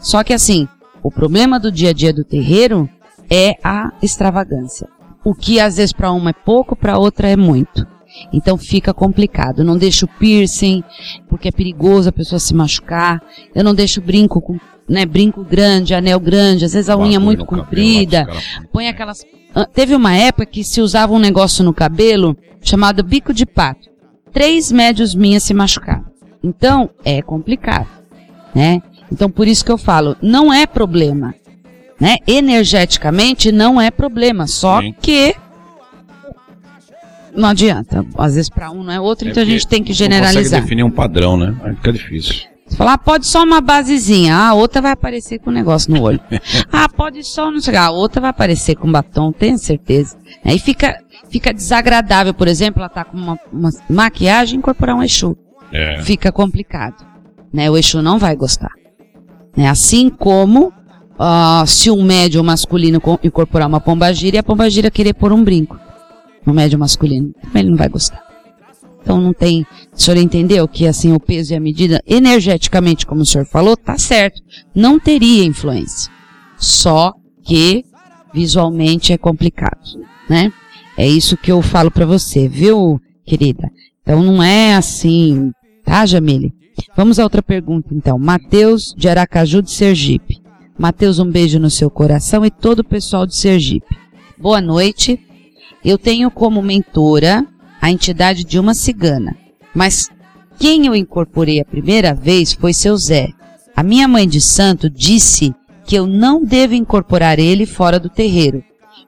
[0.00, 0.68] Só que assim,
[1.02, 2.88] o problema do dia a dia do terreiro
[3.30, 4.88] é a extravagância.
[5.24, 7.86] O que às vezes para uma é pouco, para outra é muito.
[8.32, 9.64] Então fica complicado.
[9.64, 10.82] Não deixo piercing,
[11.28, 13.22] porque é perigoso a pessoa se machucar.
[13.54, 17.44] Eu não deixo brinco com, né, brinco grande, anel grande, às vezes a unha muito
[17.44, 18.26] comprida.
[18.72, 19.24] Põe aquelas
[19.72, 23.90] teve uma época que se usava um negócio no cabelo chamado bico de pato.
[24.32, 26.06] Três médios minhas se machucaram.
[26.42, 27.88] Então, é complicado,
[28.54, 28.80] né?
[29.10, 31.34] Então, por isso que eu falo, não é problema,
[32.00, 32.16] né?
[32.26, 34.94] Energeticamente não é problema, só Sim.
[35.00, 35.36] que
[37.34, 38.04] não adianta.
[38.16, 40.34] Às vezes para um não é outro, é então a gente tem que generalizar.
[40.34, 41.54] Não consegue definir um padrão, né?
[41.62, 42.51] Aí fica difícil.
[42.72, 45.92] Você fala, ah, pode só uma basezinha, ah, a outra vai aparecer com um negócio
[45.92, 46.18] no olho.
[46.72, 50.16] ah, pode só não sei, a outra vai aparecer com batom, tenho certeza.
[50.42, 55.36] Aí fica, fica desagradável, por exemplo, ela tá com uma, uma maquiagem incorporar um Exu.
[55.70, 56.00] É.
[56.02, 57.04] Fica complicado.
[57.52, 57.70] Né?
[57.70, 58.72] O Exu não vai gostar.
[59.54, 59.68] Né?
[59.68, 60.68] Assim como
[61.18, 65.78] uh, se um médium masculino incorporar uma pombagira e a pombagira querer pôr um brinco
[66.46, 68.31] no médium masculino, ele não vai gostar.
[69.02, 69.66] Então não tem.
[69.92, 73.76] O senhor entendeu que assim o peso e a medida, energeticamente, como o senhor falou,
[73.76, 74.40] tá certo.
[74.74, 76.10] Não teria influência.
[76.56, 77.12] Só
[77.42, 77.84] que
[78.32, 80.52] visualmente é complicado, né?
[80.96, 83.70] É isso que eu falo para você, viu, querida?
[84.02, 85.52] Então não é assim,
[85.84, 86.52] tá, Jamile?
[86.96, 88.18] Vamos a outra pergunta então.
[88.18, 90.40] Mateus de Aracaju de Sergipe.
[90.78, 93.96] Mateus, um beijo no seu coração e todo o pessoal de Sergipe.
[94.38, 95.20] Boa noite.
[95.84, 97.46] Eu tenho como mentora
[97.82, 99.36] a entidade de uma cigana.
[99.74, 100.08] Mas
[100.56, 103.30] quem eu incorporei a primeira vez foi seu Zé.
[103.74, 105.52] A minha mãe de santo disse
[105.84, 108.62] que eu não devo incorporar ele fora do terreiro,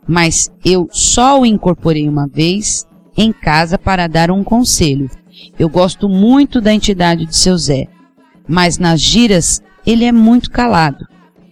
[0.08, 2.84] mas eu só o incorporei uma vez
[3.16, 5.08] em casa para dar um conselho.
[5.56, 7.86] Eu gosto muito da entidade de seu Zé,
[8.48, 11.06] mas nas giras ele é muito calado.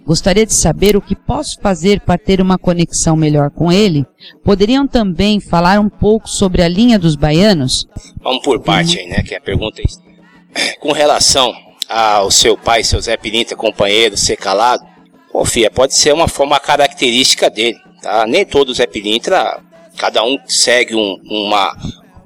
[0.04, 4.04] Gostaria de saber o que posso fazer para ter uma conexão melhor com ele?
[4.44, 7.86] Poderiam também falar um pouco sobre a linha dos baianos?
[8.20, 9.22] Vamos por parte aí, né?
[9.22, 11.54] Que a pergunta é com relação
[11.88, 14.84] ao seu pai, seu Zé Pilintra, companheiro, ser calado.
[15.30, 18.26] Pô, filha, pode ser uma forma característica dele, tá?
[18.26, 19.60] Nem todo Zé Pilintra,
[19.96, 21.76] cada um segue um, uma,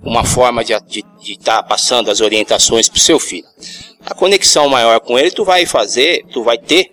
[0.03, 3.47] uma forma de estar tá passando as orientações pro seu filho.
[4.05, 6.91] A conexão maior com ele tu vai fazer, tu vai ter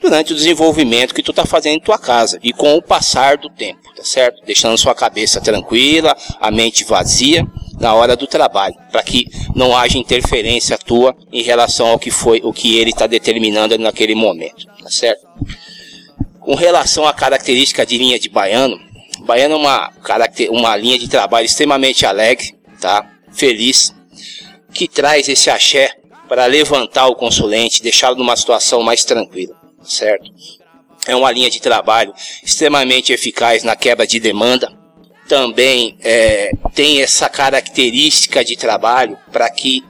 [0.00, 3.50] durante o desenvolvimento que tu tá fazendo em tua casa e com o passar do
[3.50, 4.42] tempo, tá certo?
[4.44, 7.46] Deixando sua cabeça tranquila, a mente vazia
[7.78, 12.40] na hora do trabalho, para que não haja interferência tua em relação ao que foi,
[12.42, 15.26] o que ele está determinando naquele momento, tá certo?
[16.40, 18.78] Com relação à característica de linha de baiano,
[19.20, 19.92] baiano é uma,
[20.50, 23.06] uma linha de trabalho extremamente alegre, tá?
[23.32, 23.94] Feliz,
[24.72, 25.94] que traz esse axé
[26.28, 30.30] para levantar o consulente, deixá-lo numa situação mais tranquila certo?
[31.06, 34.72] É uma linha de trabalho extremamente eficaz na quebra de demanda.
[35.28, 39.84] Também é, tem essa característica de trabalho para que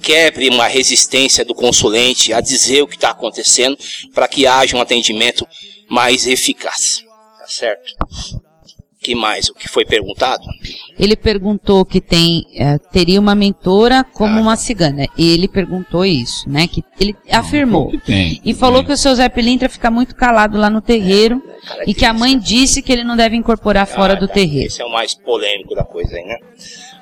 [0.00, 3.76] quebre uma resistência do consulente a dizer o que está acontecendo,
[4.14, 5.46] para que haja um atendimento
[5.88, 7.02] mais eficaz.
[7.38, 7.94] Tá certo?
[9.04, 9.50] Que mais?
[9.50, 10.42] O que foi perguntado?
[10.98, 14.40] Ele perguntou que tem é, teria uma mentora como ah.
[14.40, 15.06] uma cigana.
[15.18, 16.66] Ele perguntou isso, né?
[16.66, 18.86] Que ele Não, afirmou que tem, e falou tem.
[18.86, 21.42] que o seu Zé Pilintra fica muito calado lá no terreiro
[21.78, 24.34] é, e que a mãe disse que ele não deve incorporar fora ah, do tá.
[24.34, 24.68] terreiro.
[24.68, 26.38] Esse é o mais polêmico da coisa aí, né?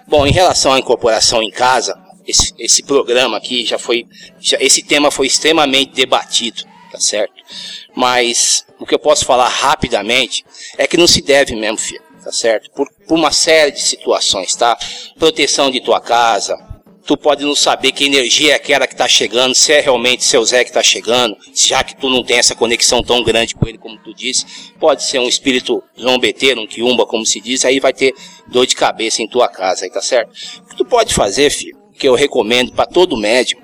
[0.08, 1.96] Bom, em relação à incorporação em casa,
[2.26, 4.06] esse, esse programa aqui já foi,
[4.40, 7.32] já, esse tema foi extremamente debatido, tá certo?
[7.96, 10.44] Mas o que eu posso falar rapidamente
[10.76, 12.70] é que não se deve mesmo, filho, tá certo?
[12.72, 14.78] Por, por uma série de situações, tá?
[15.18, 16.54] Proteção de tua casa,
[17.06, 20.44] tu pode não saber que energia é aquela que está chegando, se é realmente seu
[20.44, 23.78] Zé que está chegando, já que tu não tem essa conexão tão grande com ele
[23.78, 24.44] como tu disse,
[24.78, 28.14] pode ser um espírito zombeteiro, um quiumba, como se diz, aí vai ter
[28.48, 30.30] dor de cabeça em tua casa, aí tá certo?
[30.58, 33.60] O que tu pode fazer, filho, que eu recomendo para todo médium,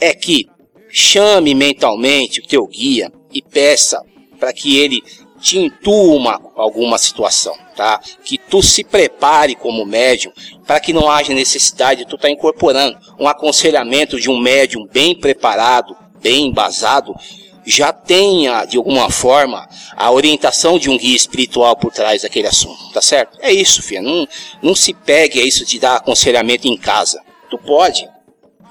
[0.00, 0.48] é que
[0.90, 4.02] chame mentalmente o teu guia e peça
[4.38, 5.02] para que ele
[5.40, 8.00] te intua uma, alguma situação, tá?
[8.24, 10.32] Que tu se prepare como médium
[10.66, 14.86] para que não haja necessidade de tu estar tá incorporando um aconselhamento de um médium
[14.86, 17.14] bem preparado, bem embasado,
[17.64, 19.66] já tenha de alguma forma
[19.96, 23.38] a orientação de um guia espiritual por trás daquele assunto, tá certo?
[23.40, 24.02] É isso, filha.
[24.02, 24.26] Não,
[24.62, 27.22] não se pegue a isso de dar aconselhamento em casa.
[27.48, 28.08] Tu pode.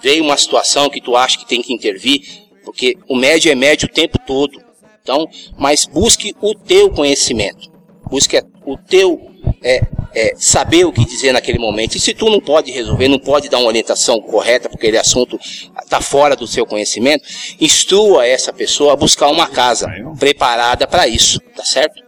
[0.02, 2.22] Veio uma situação que tu acha que tem que intervir,
[2.64, 4.60] porque o médio é médio o tempo todo.
[5.02, 5.28] Então,
[5.58, 7.70] mas busque o teu conhecimento.
[8.10, 9.30] Busque o teu
[9.64, 9.82] é,
[10.14, 11.95] é, saber o que dizer naquele momento.
[11.95, 15.39] E se tu não pode resolver, não pode dar uma orientação correta, porque aquele assunto
[15.82, 17.24] está fora do seu conhecimento,
[17.60, 19.88] instrua essa pessoa a buscar uma casa
[20.18, 22.02] preparada para isso, tá certo?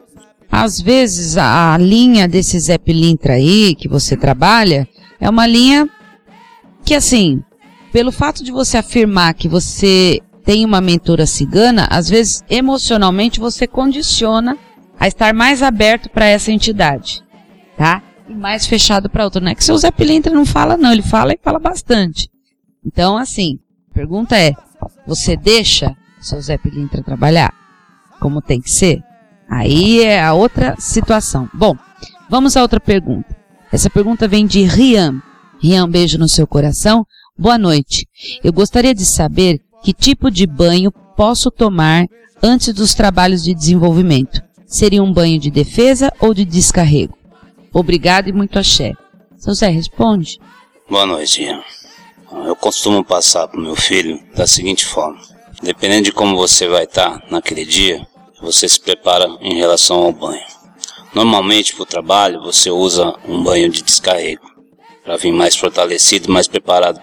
[0.52, 4.88] Às vezes a, linha desse Zé Pilintra aí que você trabalha
[5.20, 5.90] é uma linha
[6.84, 7.42] que assim,
[7.92, 13.68] pelo fato de você afirmar que você tem uma mentora cigana, às vezes emocionalmente você
[13.68, 14.58] condiciona
[15.00, 17.24] a estar mais aberto para essa entidade,
[17.78, 18.02] tá?
[18.28, 19.42] E mais fechado para outra.
[19.42, 22.30] Não é que seu Zé Pilintra não fala, não, ele fala e fala bastante.
[22.86, 23.60] Então, assim,
[23.92, 24.54] a pergunta é:
[25.06, 27.54] você deixa seu Zé Pilintra trabalhar
[28.22, 29.04] como tem que ser?
[29.50, 31.50] Aí é a outra situação.
[31.54, 31.76] Bom,
[32.30, 33.36] vamos a outra pergunta.
[33.72, 35.22] Essa pergunta vem de Rian.
[35.60, 37.06] Rian, beijo no seu coração.
[37.38, 38.08] Boa noite.
[38.44, 42.06] Eu gostaria de saber que tipo de banho posso tomar
[42.44, 44.42] antes dos trabalhos de desenvolvimento?
[44.68, 47.18] Seria um banho de defesa ou de descarrego?
[47.74, 48.94] Obrigado e muito axé.
[49.38, 50.40] Seu Zé, responde.
[50.90, 51.48] Boa noite.
[52.46, 55.20] Eu costumo passar para o meu filho da seguinte forma.
[55.64, 58.06] Dependendo de como você vai estar naquele dia,
[58.42, 60.46] você se prepara em relação ao banho.
[61.16, 64.51] Normalmente para o trabalho você usa um banho de descarrego
[65.04, 67.02] para vir mais fortalecido, mais preparado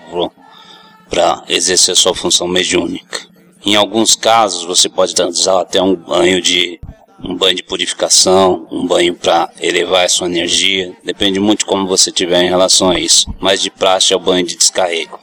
[1.08, 3.26] para exercer sua função mediúnica.
[3.64, 6.80] Em alguns casos, você pode usar até um banho de
[7.22, 11.86] um banho de purificação, um banho para elevar a sua energia, depende muito de como
[11.86, 13.26] você tiver em relação a isso.
[13.40, 15.18] Mas de praxe é o banho de descarrego.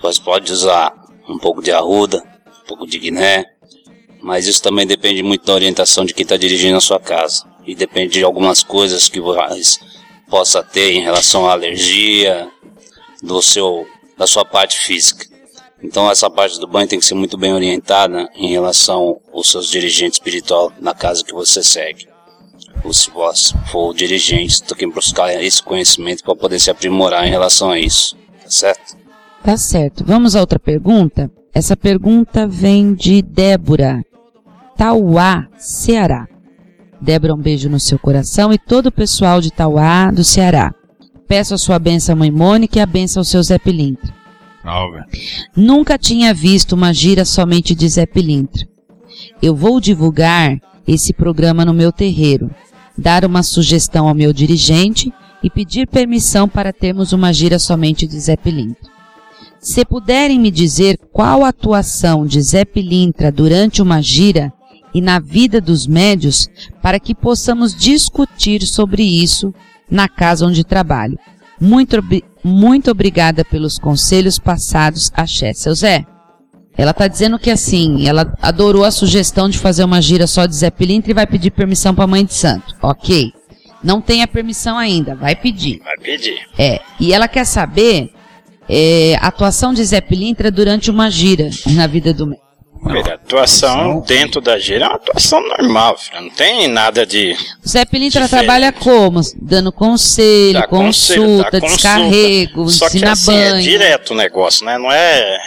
[0.00, 0.94] Você pode usar
[1.28, 2.22] um pouco de arruda,
[2.62, 3.44] um pouco de guiné,
[4.22, 7.44] mas isso também depende muito da orientação de quem está dirigindo a sua casa.
[7.66, 9.78] E depende de algumas coisas que você
[10.28, 12.48] possa ter em relação à alergia,
[13.22, 15.26] do seu da sua parte física.
[15.82, 19.68] Então essa parte do banho tem que ser muito bem orientada em relação aos seus
[19.68, 22.08] dirigentes espiritual na casa que você segue.
[22.84, 27.26] Ou se você for o dirigente, tem que buscar esse conhecimento para poder se aprimorar
[27.26, 28.16] em relação a isso.
[28.42, 28.96] Tá certo?
[29.42, 30.04] Tá certo.
[30.04, 31.30] Vamos a outra pergunta?
[31.52, 34.02] Essa pergunta vem de Débora,
[34.76, 36.26] Tauá, Ceará.
[37.04, 40.72] Débora, um beijo no seu coração e todo o pessoal de Tauá, do Ceará.
[41.28, 44.12] Peço a sua benção, mãe Mônica, e a benção ao seu Zé Pilintra.
[45.54, 48.66] Nunca tinha visto uma gira somente de Zé Pilintra.
[49.42, 52.50] Eu vou divulgar esse programa no meu terreiro,
[52.96, 58.18] dar uma sugestão ao meu dirigente e pedir permissão para termos uma gira somente de
[58.18, 58.90] Zé Pilintra.
[59.60, 64.52] Se puderem me dizer qual a atuação de Zé Pilintra durante uma gira
[64.94, 66.48] e na vida dos médios,
[66.80, 69.52] para que possamos discutir sobre isso
[69.90, 71.18] na casa onde trabalho.
[71.60, 71.96] Muito,
[72.42, 75.52] muito obrigada pelos conselhos passados, Axé.
[75.52, 76.06] Seu Zé,
[76.76, 80.54] ela tá dizendo que assim, ela adorou a sugestão de fazer uma gira só de
[80.54, 82.74] Zé Pilintra e vai pedir permissão para a mãe de santo.
[82.80, 83.32] Ok.
[83.82, 85.80] Não tem a permissão ainda, vai pedir.
[85.80, 86.38] Vai pedir.
[86.58, 88.10] É, e ela quer saber
[88.68, 92.43] é, a atuação de Zé Pilintra durante uma gira na vida do médico.
[92.86, 96.20] Filha, a atuação dentro da gira é uma atuação normal, filha.
[96.20, 97.32] Não tem nada de.
[97.64, 99.20] O Zé Pilintra trabalha como?
[99.40, 101.60] Dando conselho, Dá consulta, conselho, dá consulta.
[101.60, 103.56] descarrego, Só que ensina assim, banho.
[103.56, 104.76] é direto o negócio, né?
[104.78, 105.38] Não é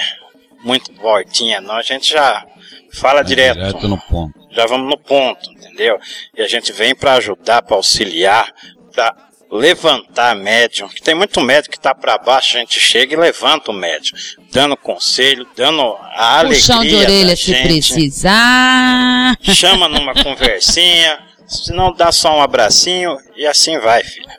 [0.63, 1.75] muito voltinha, não.
[1.75, 2.45] A gente já
[2.93, 3.57] fala É direto.
[3.57, 4.33] Direto no ponto.
[4.51, 5.97] Já vamos no ponto, entendeu?
[6.35, 8.51] E a gente vem para ajudar, para auxiliar,
[8.93, 9.15] para
[9.51, 10.87] levantar médium.
[10.89, 14.17] Que tem muito médium que tá para baixo, a gente chega e levanta o médium,
[14.51, 19.37] dando conselho, dando a alegria Puxão de orelha se precisar.
[19.41, 24.37] Chama numa conversinha, se não dá só um abracinho e assim vai, filha.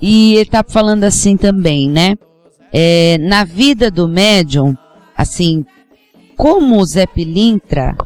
[0.00, 2.16] E ele tá falando assim também, né?
[2.72, 4.76] É, na vida do médium,
[5.16, 5.64] assim,
[6.36, 7.96] como o Zé Pilintra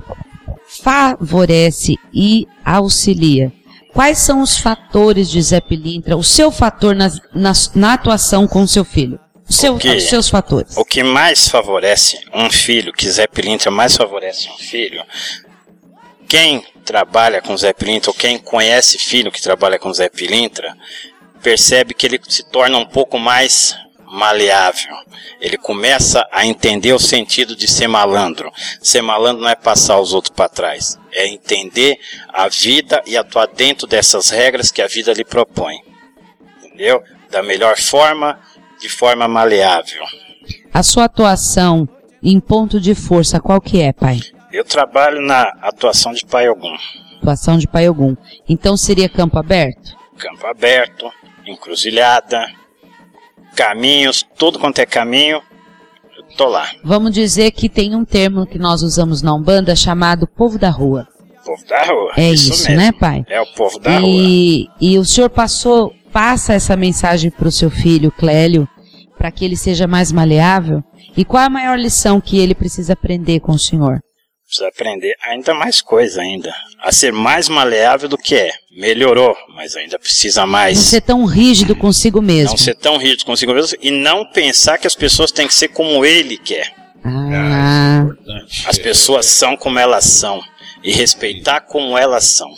[0.66, 3.52] favorece e auxilia?
[3.93, 8.62] Quais são os fatores de Zé Pilintra, o seu fator na, na, na atuação com
[8.62, 9.20] o seu filho?
[9.49, 9.90] O seu, quê?
[9.90, 10.76] os seus fatores.
[10.76, 15.05] O que mais favorece um filho, que Zé Pilintra mais favorece um filho,
[16.26, 20.74] quem trabalha com Zé Pilintra, ou quem conhece filho que trabalha com Zé Pilintra,
[21.43, 23.76] percebe que ele se torna um pouco mais
[24.12, 24.94] maleável.
[25.40, 28.52] Ele começa a entender o sentido de ser malandro.
[28.80, 31.98] Ser malandro não é passar os outros para trás, é entender
[32.28, 35.80] a vida e atuar dentro dessas regras que a vida lhe propõe.
[36.62, 37.02] Entendeu?
[37.30, 38.38] Da melhor forma,
[38.78, 40.04] de forma maleável.
[40.72, 41.88] A sua atuação
[42.22, 44.20] em ponto de força, qual que é, pai?
[44.52, 46.76] Eu trabalho na atuação de Pai Ogum.
[47.16, 48.14] Atuação de Pai Ogum.
[48.46, 49.96] Então seria campo aberto?
[50.18, 51.10] Campo aberto,
[51.46, 52.46] encruzilhada,
[53.55, 55.40] caminhos, tudo quanto é caminho,
[56.36, 56.68] tô lá.
[56.84, 61.07] Vamos dizer que tem um termo que nós usamos na Umbanda chamado povo da rua.
[61.44, 62.12] Povo da rua.
[62.16, 62.76] É isso, mesmo.
[62.76, 63.24] né, pai?
[63.28, 64.09] É o povo da rua.
[64.09, 68.68] E, e o senhor passou, passa essa mensagem para o seu filho, Clélio,
[69.18, 70.82] para que ele seja mais maleável?
[71.16, 74.00] E qual a maior lição que ele precisa aprender com o senhor?
[74.53, 76.55] Precisa aprender ainda mais coisa ainda.
[76.78, 78.50] A ser mais maleável do que é.
[78.70, 80.76] Melhorou, mas ainda precisa mais.
[80.76, 82.50] Não ser tão rígido consigo mesmo.
[82.50, 85.68] Não ser tão rígido consigo mesmo e não pensar que as pessoas têm que ser
[85.68, 86.70] como ele quer.
[87.03, 88.05] Ah,
[88.66, 90.42] As pessoas são como elas são.
[90.82, 92.48] E respeitar como elas são.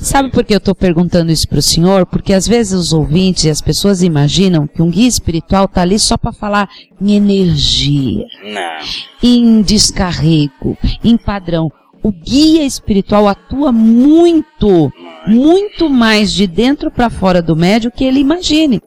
[0.00, 2.06] sabe por que eu estou perguntando isso para o senhor?
[2.06, 5.98] Porque às vezes os ouvintes e as pessoas imaginam que um guia espiritual está ali
[5.98, 6.68] só para falar
[7.00, 8.26] em energia.
[8.42, 8.78] Não.
[9.22, 11.70] em descarrego, em padrão.
[12.02, 14.92] O guia espiritual atua muito,
[15.26, 18.80] muito mais de dentro para fora do médio que ele imagine.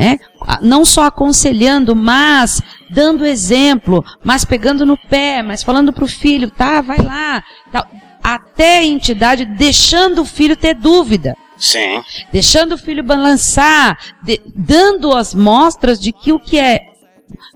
[0.00, 0.18] É?
[0.62, 6.50] Não só aconselhando, mas dando exemplo, mas pegando no pé, mas falando para o filho,
[6.50, 7.44] tá, vai lá.
[7.70, 7.86] Tá.
[8.22, 12.02] Até a entidade deixando o filho ter dúvida Sim.
[12.32, 16.80] deixando o filho balançar, de- dando as mostras de que o que é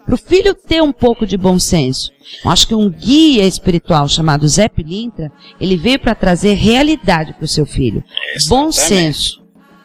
[0.05, 2.11] para o filho ter um pouco de bom senso.
[2.45, 7.45] Eu acho que um guia espiritual chamado Zé Pilintra, ele veio para trazer realidade para
[7.45, 8.05] o seu filho.
[8.49, 8.72] Bom Exatamente.
[8.74, 9.42] senso,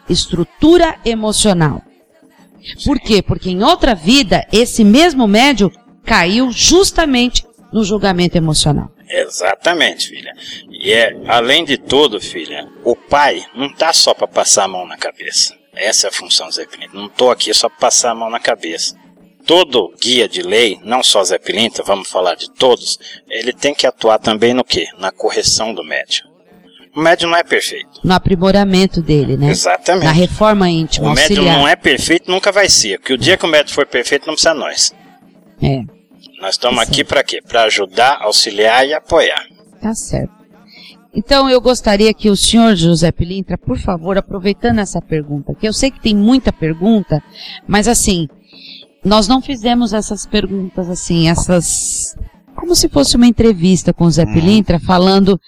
[0.10, 1.82] estrutura emocional.
[2.86, 3.22] Por quê?
[3.22, 5.72] Porque em outra vida, esse mesmo médio
[6.04, 8.92] caiu justamente no julgamento emocional.
[9.08, 10.34] Exatamente, filha.
[10.70, 14.86] E é, além de tudo, filha, o pai não tá só para passar a mão
[14.86, 15.58] na cabeça.
[15.74, 17.00] Essa é a função do Zé Pilintra.
[17.00, 18.96] Não tô aqui só para passar a mão na cabeça.
[19.46, 23.88] Todo guia de lei, não só Zé Pilintra, vamos falar de todos, ele tem que
[23.88, 24.88] atuar também no quê?
[25.00, 26.29] Na correção do médium.
[27.00, 28.02] O médium não é perfeito.
[28.04, 29.50] No aprimoramento dele, né?
[29.50, 30.04] Exatamente.
[30.04, 31.58] Na reforma íntima, O médium auxiliar.
[31.58, 33.00] não é perfeito, nunca vai ser.
[33.00, 34.94] Porque o dia que o médium for perfeito, não precisa nós.
[35.62, 35.82] É.
[36.42, 37.42] Nós estamos Tá aqui para quê?
[37.42, 39.42] Para ajudar, auxiliar e apoiar.
[39.82, 40.34] Tá certo.
[41.16, 45.72] Então eu gostaria que o senhor José Pilintra, por favor, aproveitando essa pergunta, que eu
[45.72, 47.24] sei que tem muita pergunta,
[47.66, 48.28] mas assim,
[49.06, 52.14] nós não fizemos essas perguntas assim, essas
[52.56, 55.40] como se fosse uma entrevista com o Zé Pilintra, falando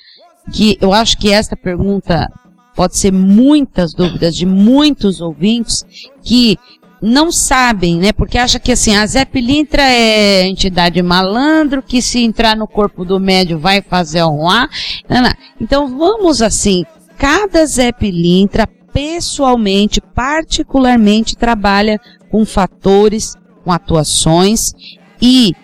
[0.51, 2.27] que eu acho que esta pergunta
[2.75, 5.83] pode ser muitas dúvidas de muitos ouvintes
[6.23, 6.57] que
[7.01, 8.13] não sabem, né?
[8.13, 13.03] Porque acha que assim, a Zé Pilintra é entidade malandro, que se entrar no corpo
[13.03, 14.69] do médio vai fazer um lá.
[15.09, 15.31] Não, não.
[15.59, 16.85] Então vamos assim,
[17.17, 24.73] cada Zé Pilintra pessoalmente, particularmente trabalha com fatores, com atuações
[25.21, 25.55] e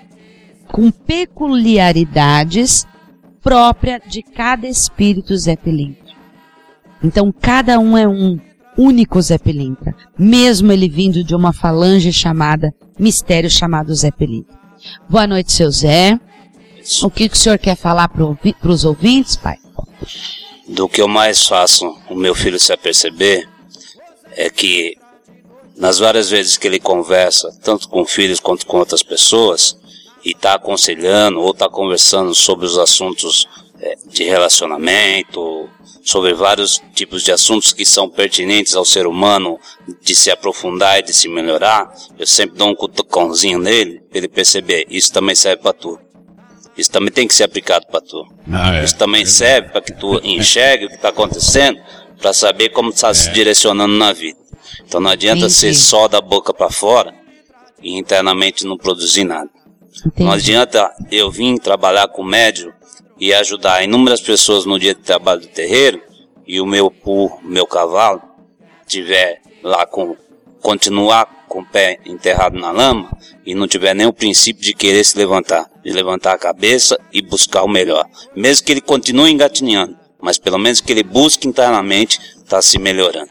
[0.68, 2.86] com peculiaridades
[3.48, 5.58] própria de cada espírito Zé.
[7.02, 8.38] Então cada um é um
[8.78, 9.40] único Zé
[10.20, 14.12] mesmo ele vindo de uma falange chamada, mistério chamado Zé.
[15.10, 16.20] Boa noite, seu Zé.
[17.02, 19.56] O que o senhor quer falar para os ouvintes, pai?
[20.68, 23.48] Do que eu mais faço o meu filho se aperceber
[24.32, 24.98] é que
[25.78, 29.78] nas várias vezes que ele conversa, tanto com filhos quanto com outras pessoas,
[30.28, 33.48] e está aconselhando ou está conversando sobre os assuntos
[33.80, 35.70] eh, de relacionamento,
[36.04, 39.58] sobre vários tipos de assuntos que são pertinentes ao ser humano
[40.02, 44.28] de se aprofundar e de se melhorar, eu sempre dou um cutucãozinho nele para ele
[44.28, 45.98] perceber, isso também serve para tu.
[46.78, 48.28] Isso também tem que ser aplicado para tu.
[48.52, 48.84] Ah, é.
[48.84, 51.80] Isso também serve para que tu enxergue o que está acontecendo,
[52.22, 54.38] para saber como está se direcionando na vida.
[54.86, 55.54] Então não adianta Entendi.
[55.54, 57.16] ser só da boca para fora
[57.82, 59.50] e internamente não produzir nada.
[60.04, 60.30] Não Entendi.
[60.30, 62.74] adianta eu vir trabalhar com médio
[63.20, 66.02] e ajudar inúmeras pessoas no dia de trabalho do terreiro
[66.46, 68.22] e o meu pu, meu cavalo,
[68.86, 70.16] tiver lá com
[70.62, 73.10] continuar com o pé enterrado na lama
[73.46, 77.22] e não tiver nem o princípio de querer se levantar, de levantar a cabeça e
[77.22, 78.06] buscar o melhor.
[78.36, 83.30] Mesmo que ele continue engatinhando, mas pelo menos que ele busque internamente estar se melhorando.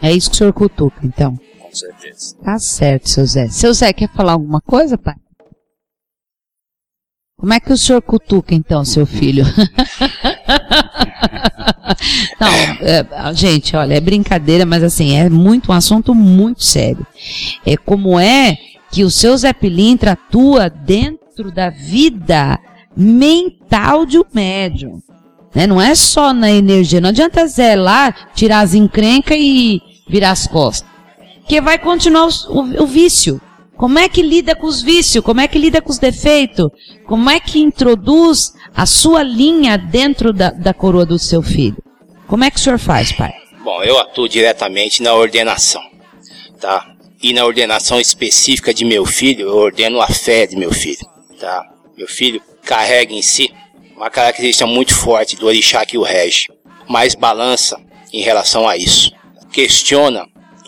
[0.00, 1.36] É isso que o senhor cutuca, então.
[1.60, 2.36] Com certeza.
[2.42, 3.48] Tá certo, seu Zé.
[3.48, 5.14] Seu Zé, quer falar alguma coisa, pai?
[7.38, 9.44] Como é que o senhor cutuca, então, seu filho?
[12.40, 12.48] Não,
[12.80, 17.06] é, gente, olha, é brincadeira, mas assim, é muito um assunto muito sério.
[17.64, 18.56] É como é
[18.90, 22.58] que o seu Zé Pilintra atua dentro da vida
[22.96, 25.00] mental de um médium.
[25.54, 25.66] Né?
[25.66, 27.00] Não é só na energia.
[27.00, 30.88] Não adianta Zé lá tirar as encrencas e virar as costas.
[31.40, 33.40] Porque vai continuar os- o, o vício.
[33.78, 35.24] Como é que lida com os vícios?
[35.24, 36.68] Como é que lida com os defeitos?
[37.06, 41.76] Como é que introduz a sua linha dentro da, da coroa do seu filho?
[42.26, 43.32] Como é que o senhor faz, pai?
[43.62, 45.80] Bom, eu atuo diretamente na ordenação,
[46.60, 46.92] tá?
[47.22, 51.06] E na ordenação específica de meu filho, eu ordeno a fé de meu filho,
[51.38, 51.64] tá?
[51.96, 53.54] Meu filho carrega em si
[53.96, 56.48] uma característica muito forte do orixá que o rege,
[56.88, 57.80] mas balança
[58.12, 59.12] em relação a isso.
[59.52, 60.26] Questiona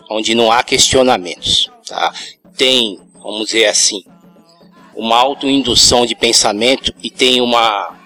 [0.09, 2.13] onde não há questionamentos, tá?
[2.61, 4.03] Tem, vamos dizer assim,
[4.95, 7.97] uma autoindução de pensamento e tem uma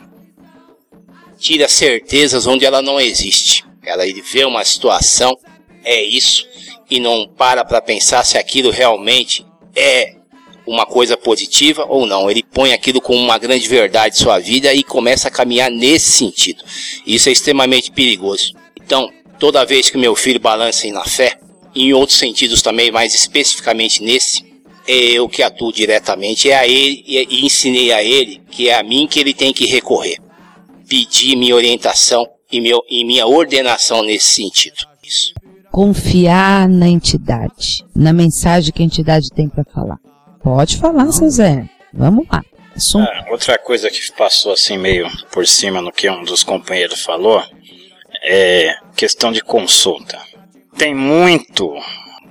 [1.38, 3.66] tira certezas onde ela não existe.
[3.84, 5.38] Ela ele vê uma situação,
[5.84, 6.48] é isso,
[6.90, 9.46] e não para para pensar se aquilo realmente
[9.76, 10.16] é
[10.66, 12.32] uma coisa positiva ou não.
[12.32, 16.12] Ele põe aquilo como uma grande verdade de sua vida e começa a caminhar nesse
[16.12, 16.64] sentido.
[17.06, 18.54] Isso é extremamente perigoso.
[18.82, 21.40] Então, toda vez que meu filho balança na fé,
[21.76, 24.46] em outros sentidos também, mas especificamente nesse,
[24.88, 28.84] eu que atuo diretamente é a ele e e ensinei a ele que é a
[28.84, 30.18] mim que ele tem que recorrer
[30.88, 34.86] pedir minha orientação e, meu, e minha ordenação nesse sentido.
[35.04, 35.34] Isso.
[35.72, 40.00] Confiar na entidade, na mensagem que a entidade tem para falar.
[40.42, 41.68] Pode falar, seu Zé.
[41.94, 42.44] Vamos lá.
[42.76, 43.08] Assunto.
[43.10, 47.42] Ah, outra coisa que passou assim meio por cima no que um dos companheiros falou
[48.24, 50.20] é questão de consulta.
[50.78, 51.74] Tem muito,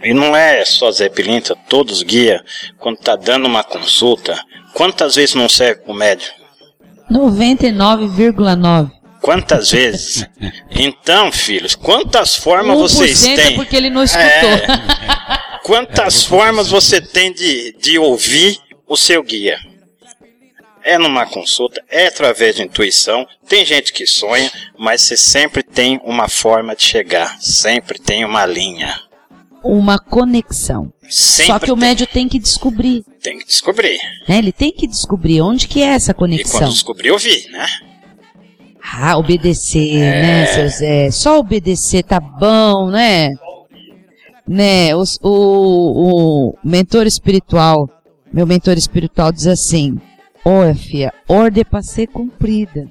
[0.03, 2.45] e não é só Zé Pilintra, todos guia,
[2.79, 4.39] quando tá dando uma consulta,
[4.75, 6.33] quantas vezes não serve pro médium?
[7.11, 8.91] 99,9.
[9.21, 10.27] Quantas vezes?
[10.77, 13.55] Então, filhos, quantas formas vocês 1% é têm?
[13.55, 14.29] porque ele não escutou.
[14.29, 14.67] É.
[15.63, 19.57] Quantas formas você tem de, de ouvir o seu guia?
[20.85, 23.27] É numa consulta, é através de intuição.
[23.49, 27.39] Tem gente que sonha, mas você sempre tem uma forma de chegar.
[27.41, 28.95] Sempre tem uma linha.
[29.63, 30.93] Uma conexão.
[31.09, 31.89] Sempre Só que o tem.
[31.89, 33.03] médio tem que descobrir.
[33.23, 33.99] Tem que descobrir.
[34.29, 34.37] Né?
[34.39, 36.69] Ele tem que descobrir onde que é essa E quando conexão.
[36.69, 37.67] descobrir, ouvir, né?
[38.83, 40.23] Ah, obedecer, É.
[40.23, 41.11] né, seu Zé?
[41.11, 43.31] Só obedecer tá bom, né?
[44.47, 47.89] Né, os- o, o mentor espiritual
[48.31, 49.99] Meu mentor espiritual diz assim:
[50.45, 52.91] Oh, filha, ordem é para ser cumprida.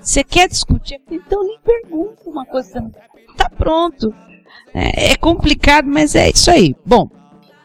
[0.00, 1.00] Você quer discutir?
[1.10, 2.90] Então nem pergunta uma coisa.
[3.36, 4.12] Tá pronto.
[4.74, 6.74] É, é complicado, mas é isso aí.
[6.84, 7.08] Bom,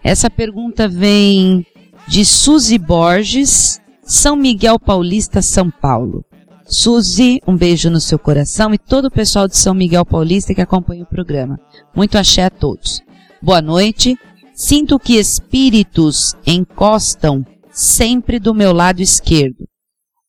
[0.03, 1.65] essa pergunta vem
[2.07, 6.23] de Suzy Borges, São Miguel Paulista, São Paulo.
[6.65, 10.61] Suzy, um beijo no seu coração e todo o pessoal de São Miguel Paulista que
[10.61, 11.59] acompanha o programa.
[11.95, 13.01] Muito axé a todos.
[13.41, 14.17] Boa noite.
[14.53, 19.67] Sinto que espíritos encostam sempre do meu lado esquerdo.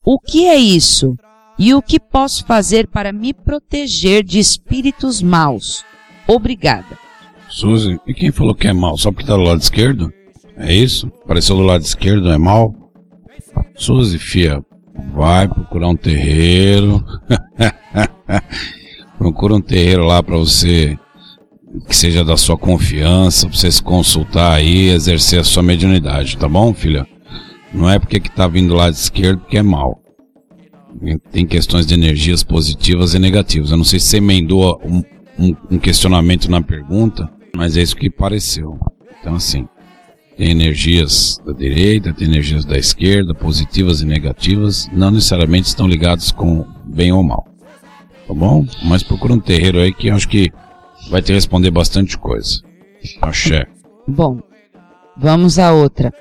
[0.04, 1.14] O que é isso?
[1.58, 5.84] E o que posso fazer para me proteger de espíritos maus?
[6.26, 6.98] Obrigada.
[7.48, 8.96] Suzy, e quem falou que é mal?
[8.96, 10.12] Só porque está do lado esquerdo?
[10.56, 11.06] É isso?
[11.22, 12.74] Apareceu do lado esquerdo, é mal?
[13.76, 14.64] Suzy, fia,
[15.14, 17.04] vai procurar um terreiro.
[19.18, 20.98] Procura um terreiro lá para você
[21.88, 26.48] que seja da sua confiança, pra você se consultar aí, exercer a sua mediunidade, tá
[26.48, 27.06] bom, filha?
[27.74, 30.00] Não é porque que tá vindo do lado esquerdo que é mal.
[31.32, 33.72] Tem questões de energias positivas e negativas.
[33.72, 35.02] Eu não sei se você emendou um,
[35.36, 38.78] um, um questionamento na pergunta, mas é isso que pareceu.
[39.20, 39.66] Então, assim,
[40.36, 46.30] tem energias da direita, tem energias da esquerda, positivas e negativas, não necessariamente estão ligadas
[46.30, 47.44] com bem ou mal.
[48.26, 48.64] Tá bom?
[48.84, 50.50] Mas procura um terreiro aí que eu acho que
[51.10, 52.62] vai te responder bastante coisa.
[53.20, 53.66] Axé.
[54.06, 54.40] Bom,
[55.16, 56.12] vamos a outra.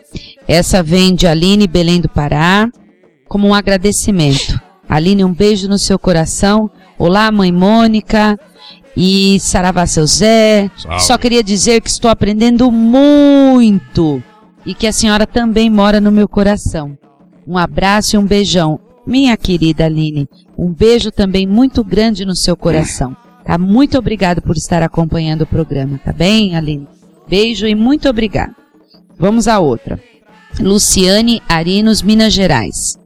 [0.48, 2.70] Essa vem de Aline Belém do Pará,
[3.28, 4.60] como um agradecimento.
[4.88, 6.70] Aline, um beijo no seu coração.
[6.98, 8.38] Olá, mãe Mônica
[8.96, 10.70] e Saravá seu Zé.
[10.78, 11.04] Salve.
[11.04, 14.22] Só queria dizer que estou aprendendo muito
[14.66, 16.98] e que a senhora também mora no meu coração.
[17.48, 18.80] Um abraço e um beijão.
[19.06, 23.16] Minha querida Aline, um beijo também muito grande no seu coração.
[23.44, 23.58] Tá?
[23.58, 26.88] Muito obrigado por estar acompanhando o programa, tá bem, Aline?
[27.28, 28.63] Beijo e muito obrigado.
[29.18, 30.00] Vamos a outra.
[30.60, 32.98] Luciane Arinos, Minas Gerais.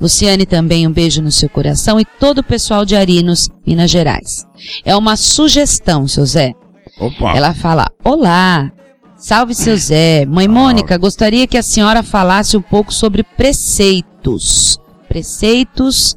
[0.00, 4.46] Luciane, também um beijo no seu coração e todo o pessoal de Arinos, Minas Gerais.
[4.84, 6.52] É uma sugestão, seu Zé.
[7.00, 7.36] Opa.
[7.36, 8.70] Ela fala: Olá,
[9.16, 10.26] salve seu Zé.
[10.26, 14.78] Mãe Mônica, gostaria que a senhora falasse um pouco sobre preceitos.
[15.08, 16.16] Preceitos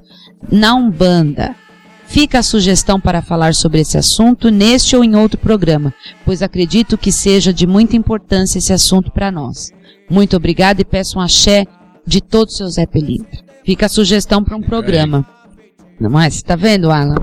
[0.51, 1.55] na Umbanda.
[2.09, 5.93] Fica a sugestão para falar sobre esse assunto neste ou em outro programa,
[6.25, 9.71] pois acredito que seja de muita importância esse assunto para nós.
[10.09, 11.67] Muito obrigada e peço um axé
[12.07, 13.39] de todo o seu Zé Pelintra.
[13.63, 15.23] Fica a sugestão para um programa.
[15.99, 16.27] Não é?
[16.27, 17.15] Você está vendo, Alan?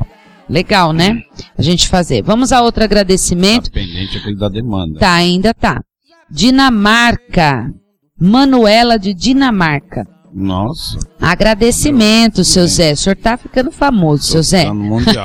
[0.49, 1.21] Legal, né?
[1.59, 2.23] A gente fazer.
[2.23, 3.65] Vamos a outro agradecimento.
[3.65, 5.01] Tá pendente aquele da demanda.
[5.01, 5.83] Tá, ainda tá.
[6.31, 7.75] Dinamarca.
[8.17, 10.07] Manuela de Dinamarca.
[10.39, 10.99] Nossa.
[11.19, 12.93] Agradecimento, seu Zé.
[12.93, 14.71] O senhor tá ficando famoso, Tô seu Zé.
[14.71, 15.25] Mundial.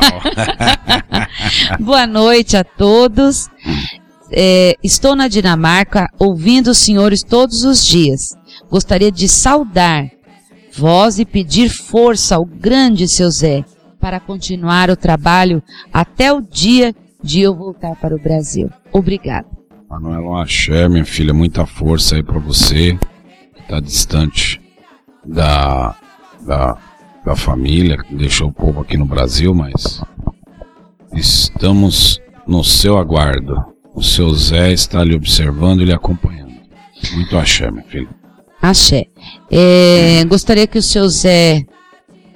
[1.82, 3.50] Boa noite a todos.
[4.32, 8.30] É, estou na Dinamarca ouvindo os senhores todos os dias.
[8.70, 10.10] Gostaria de saudar
[10.74, 13.66] vós e pedir força ao grande seu Zé
[14.00, 18.70] para continuar o trabalho até o dia de eu voltar para o Brasil.
[18.94, 19.46] Obrigada.
[19.90, 22.98] Manuela Axé, minha filha, muita força aí para você,
[23.54, 24.61] que está distante
[25.26, 25.96] da,
[26.42, 26.78] da,
[27.26, 30.02] da família, que deixou o povo aqui no Brasil, mas
[31.14, 33.56] estamos no seu aguardo.
[33.94, 36.54] O seu Zé está lhe observando e lhe acompanhando.
[37.14, 38.08] Muito axé, minha filha.
[38.62, 39.08] Axé.
[39.50, 41.66] É, gostaria que o seu Zé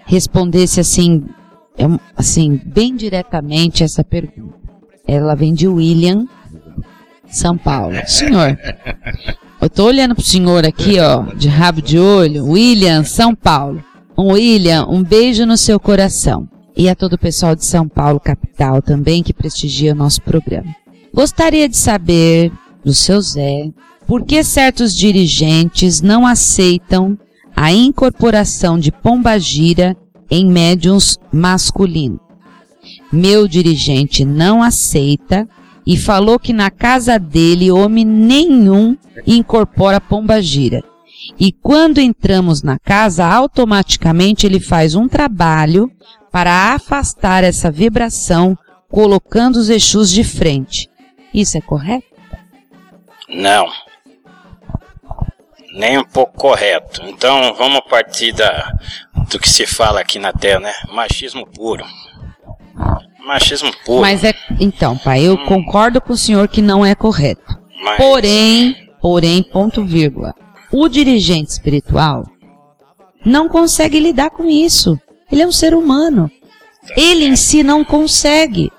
[0.06, 1.26] respondesse assim,
[1.78, 4.56] é assim, bem diretamente essa pergunta.
[5.08, 6.26] Ela vem de William,
[7.38, 7.96] São Paulo.
[8.08, 8.58] Senhor,
[9.62, 12.46] eu tô olhando pro senhor aqui, ó, de rabo de olho.
[12.46, 13.84] William, São Paulo.
[14.18, 16.48] Um William, um beijo no seu coração.
[16.76, 20.76] E a todo o pessoal de São Paulo, capital, também, que prestigia o nosso programa.
[21.14, 22.52] Gostaria de saber
[22.84, 23.72] do seu Zé
[24.08, 27.18] por que certos dirigentes não aceitam
[27.56, 29.98] a incorporação de pombagira
[30.30, 32.20] em médiums masculinos?
[33.12, 35.48] Meu dirigente não aceita
[35.86, 40.84] e falou que na casa dele homem nenhum incorpora pombagira.
[41.40, 45.92] E quando entramos na casa, automaticamente ele faz um trabalho
[46.32, 48.58] para afastar essa vibração,
[48.90, 50.90] colocando os Exus de frente.
[51.34, 52.08] Isso é correto?
[53.30, 53.68] Não
[55.76, 57.02] nem um pouco correto.
[57.06, 58.72] Então vamos partir da,
[59.30, 60.74] do que se fala aqui na Terra, né?
[60.92, 61.86] Machismo puro.
[63.26, 64.02] Machismo puro.
[64.02, 64.34] Mas é.
[64.60, 65.46] Então, pai, eu hum.
[65.46, 67.58] concordo com o senhor que não é correto.
[67.84, 67.98] Mas...
[67.98, 70.34] Porém, porém, ponto vírgula.
[70.72, 72.24] O dirigente espiritual
[73.26, 75.00] não consegue lidar com isso.
[75.32, 76.30] Ele é um ser humano.
[76.96, 78.72] Ele em si não consegue.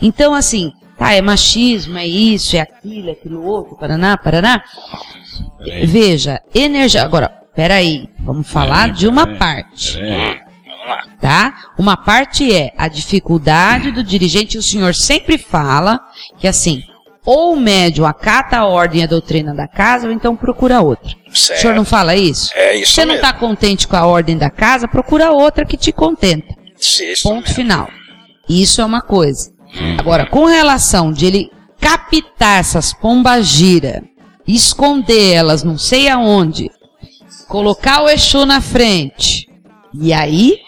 [0.00, 4.62] Então, assim, tá, é machismo, é isso, é aquilo, é aquilo outro, paraná, paraná.
[5.84, 7.04] Veja, energia.
[7.04, 10.40] Agora, peraí, vamos falar Peraí, de uma peraí, parte, peraí.
[10.82, 11.04] Vamos lá.
[11.20, 11.54] tá?
[11.78, 16.00] Uma parte é a dificuldade do dirigente, o senhor sempre fala
[16.38, 16.82] que assim,
[17.24, 21.10] ou o médium acata a ordem e a doutrina da casa, ou então procura outra.
[21.32, 21.76] O senhor Certo.
[21.76, 22.50] não fala isso?
[22.54, 23.26] É isso Você não mesmo.
[23.26, 26.54] está contente com a ordem da casa, procura outra que te contenta.
[26.78, 27.54] Isso Ponto mesmo.
[27.54, 27.88] final.
[28.48, 29.52] Isso é uma coisa.
[29.98, 34.02] Agora, com relação de ele captar essas pombagira,
[34.46, 36.68] esconder elas não sei aonde,
[37.48, 39.48] colocar o Exu na frente,
[39.94, 40.58] e aí,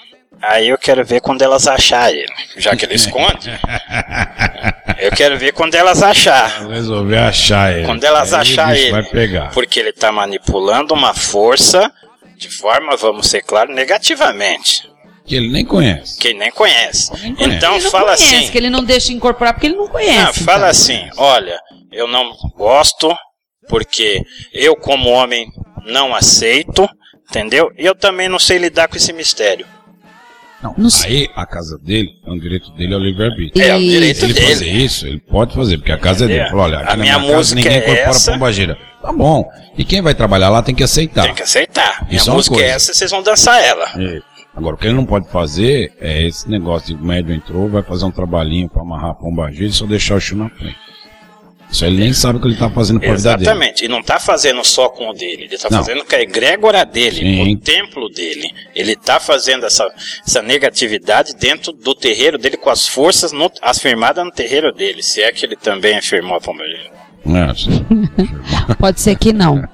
[0.49, 2.33] Aí eu quero ver quando elas achar ele.
[2.57, 3.51] Já que ele esconde.
[4.99, 6.69] eu quero ver quando elas achar.
[6.69, 7.87] Resolver achar ele.
[7.87, 8.91] Quando elas Aí o achar bicho ele.
[8.93, 9.51] vai pegar.
[9.53, 11.91] Porque ele tá manipulando uma força
[12.37, 14.89] de forma, vamos ser claros, negativamente.
[15.25, 16.19] Que ele nem conhece.
[16.19, 17.11] Que ele nem conhece.
[17.11, 17.35] conhece.
[17.39, 18.51] Então fala conhece, assim.
[18.51, 20.19] que ele não deixa incorporar porque ele não conhece.
[20.19, 20.69] Não, fala então.
[20.69, 21.59] assim, olha,
[21.91, 23.17] eu não gosto
[23.69, 24.21] porque
[24.53, 25.49] eu como homem
[25.87, 26.87] não aceito,
[27.31, 27.71] entendeu?
[27.79, 29.67] E eu também não sei lidar com esse mistério.
[30.77, 33.65] Não, aí a casa dele, é um direito dele, é o livre-arbítrio.
[33.65, 33.91] É o Isso.
[33.91, 34.47] direito Se ele dele.
[34.47, 36.41] fazer isso, ele pode fazer, porque a casa é dele.
[36.41, 36.51] Entendeu?
[36.59, 38.33] Falou, olha, aqui A na minha casa música ninguém é incorpora essa.
[38.33, 38.79] pombagira.
[39.03, 39.45] Tá bom.
[39.77, 41.25] E quem vai trabalhar lá tem que aceitar.
[41.25, 42.05] Tem que aceitar.
[42.07, 43.85] Minha Isso é uma música é essa, vocês vão dançar ela.
[43.99, 44.21] É.
[44.57, 47.83] Agora, o que ele não pode fazer é esse negócio de o médium entrou, vai
[47.83, 50.77] fazer um trabalhinho pra amarrar a pombagira e só deixar o chão na frente.
[51.75, 53.43] Isso ele nem sabe o que ele tá fazendo pra vida dele.
[53.43, 53.85] Exatamente.
[53.85, 55.79] E não tá fazendo só com o dele, ele tá Não.
[55.79, 57.53] fazendo com a egrégora dele, Sim.
[57.53, 58.49] o templo dele.
[58.77, 59.85] Ele tá fazendo essa,
[60.25, 65.03] essa negatividade dentro do terreiro dele com as forças no, afirmadas no terreiro dele.
[65.03, 66.93] Se é que ele também afirmou a pombagira.
[67.27, 68.75] É.
[68.79, 69.69] Pode ser que não.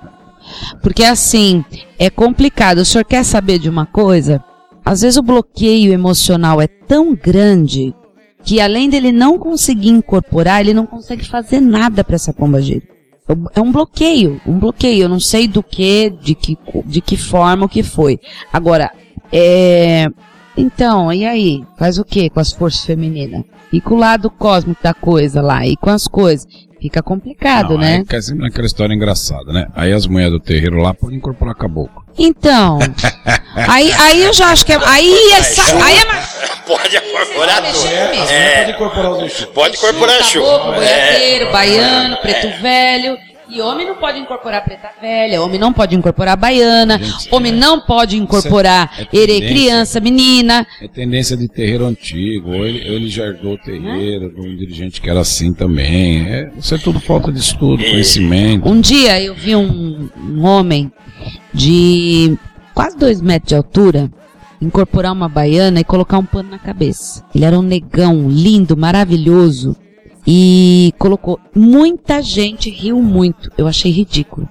[0.82, 1.62] Porque assim,
[1.98, 2.78] é complicado.
[2.78, 4.42] O senhor quer saber de uma coisa?
[4.82, 7.94] Às vezes o bloqueio emocional é tão grande
[8.42, 12.82] que além dele não conseguir incorporar, ele não consegue fazer nada para essa pomba gira.
[13.54, 15.02] É um bloqueio, um bloqueio.
[15.02, 18.18] Eu não sei do que, de que, de que forma, o que foi.
[18.52, 18.90] Agora,
[19.32, 20.08] é.
[20.56, 21.64] Então, e aí?
[21.78, 23.44] Faz o que com as forças femininas?
[23.72, 25.64] E com o lado cósmico da coisa lá?
[25.64, 26.46] E com as coisas?
[26.80, 27.92] Fica complicado, Não, né?
[27.96, 29.66] Aí fica sempre naquela história engraçada, né?
[29.74, 32.02] Aí as mulheres do terreiro lá podem incorporar caboclo.
[32.18, 32.78] Então,
[33.68, 36.20] aí, aí eu já acho que é, aí é, sa- aí é ma-
[36.66, 37.86] Pode incorporar tudo.
[38.30, 38.58] É.
[38.58, 39.44] Pode incorporar os bichos.
[39.46, 40.46] Pode incorporar chuva.
[40.58, 40.76] caboclo, É.
[41.10, 43.18] boiadeiro, baiano, preto velho.
[43.52, 47.56] E homem não pode incorporar preta velha, homem não pode incorporar baiana, Gente, homem é.
[47.56, 49.48] não pode incorporar é- é ere tendência.
[49.48, 50.66] criança, menina.
[50.80, 55.00] É tendência de terreiro antigo, ou ele, ele já herdou o terreiro de um dirigente
[55.00, 56.26] que era assim também.
[56.28, 58.68] É, isso é tudo falta de estudo, conhecimento.
[58.68, 60.92] Um dia eu vi um, um homem
[61.52, 62.36] de
[62.74, 64.10] quase dois metros de altura
[64.62, 67.24] incorporar uma baiana e colocar um pano na cabeça.
[67.34, 69.74] Ele era um negão lindo, maravilhoso
[70.26, 71.38] e colocou.
[71.54, 73.50] Muita gente riu muito.
[73.56, 74.48] Eu achei ridículo.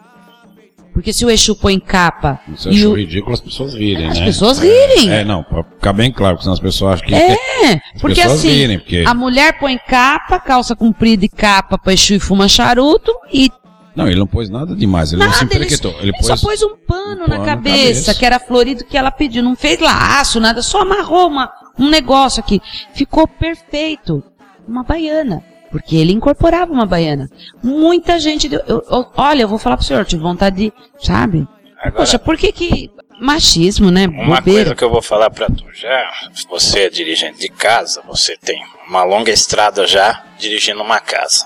[0.99, 4.25] Porque se o Exu põe capa Você achou o, ridículo as pessoas rirem, as né?
[4.25, 5.09] pessoas rirem.
[5.09, 7.15] É, não, pra ficar bem claro, porque senão as pessoas acham que.
[7.15, 9.05] É, as porque assim, rirem, porque.
[9.07, 13.49] a mulher põe capa, calça comprida e capa pra Exu e fuma charuto e
[13.95, 15.65] Não, ele não pôs nada demais, ele não se Nada, ele.
[15.65, 16.41] Ele ele só pôs.
[16.41, 18.15] pôs um pano, um na, pano na cabeça, cabeça.
[18.15, 19.41] que era florido que ela pediu.
[19.41, 22.61] Não fez laço, nada, só amarrou uma, um negócio aqui.
[22.93, 24.21] Ficou perfeito.
[24.67, 25.41] Uma baiana.
[25.71, 27.29] Porque ele incorporava uma baiana.
[27.63, 28.61] Muita gente deu.
[28.67, 30.73] eu- eu- olha, eu vou falar pro senhor, tive vontade de.
[31.05, 31.47] Sabe?
[31.77, 32.91] Agora, Poxa, por que que.
[33.21, 34.07] Machismo, né?
[34.07, 34.61] uma Bobeira.
[34.61, 36.09] coisa que eu vou falar pra tu já,
[36.49, 41.45] você é dirigente de casa, você tem uma longa estrada já dirigindo uma casa.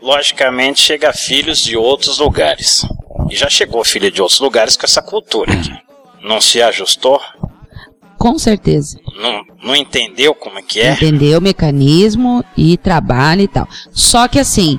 [0.00, 2.86] Logicamente chega filhos de outros lugares.
[3.30, 5.72] E já chegou filho de outros lugares com essa cultura aqui.
[6.22, 7.20] Não se ajustou?
[8.18, 8.98] Com certeza.
[9.16, 10.92] Não, não entendeu como é que é?
[10.92, 13.66] Entender o mecanismo e trabalho e tal.
[13.92, 14.78] Só que assim,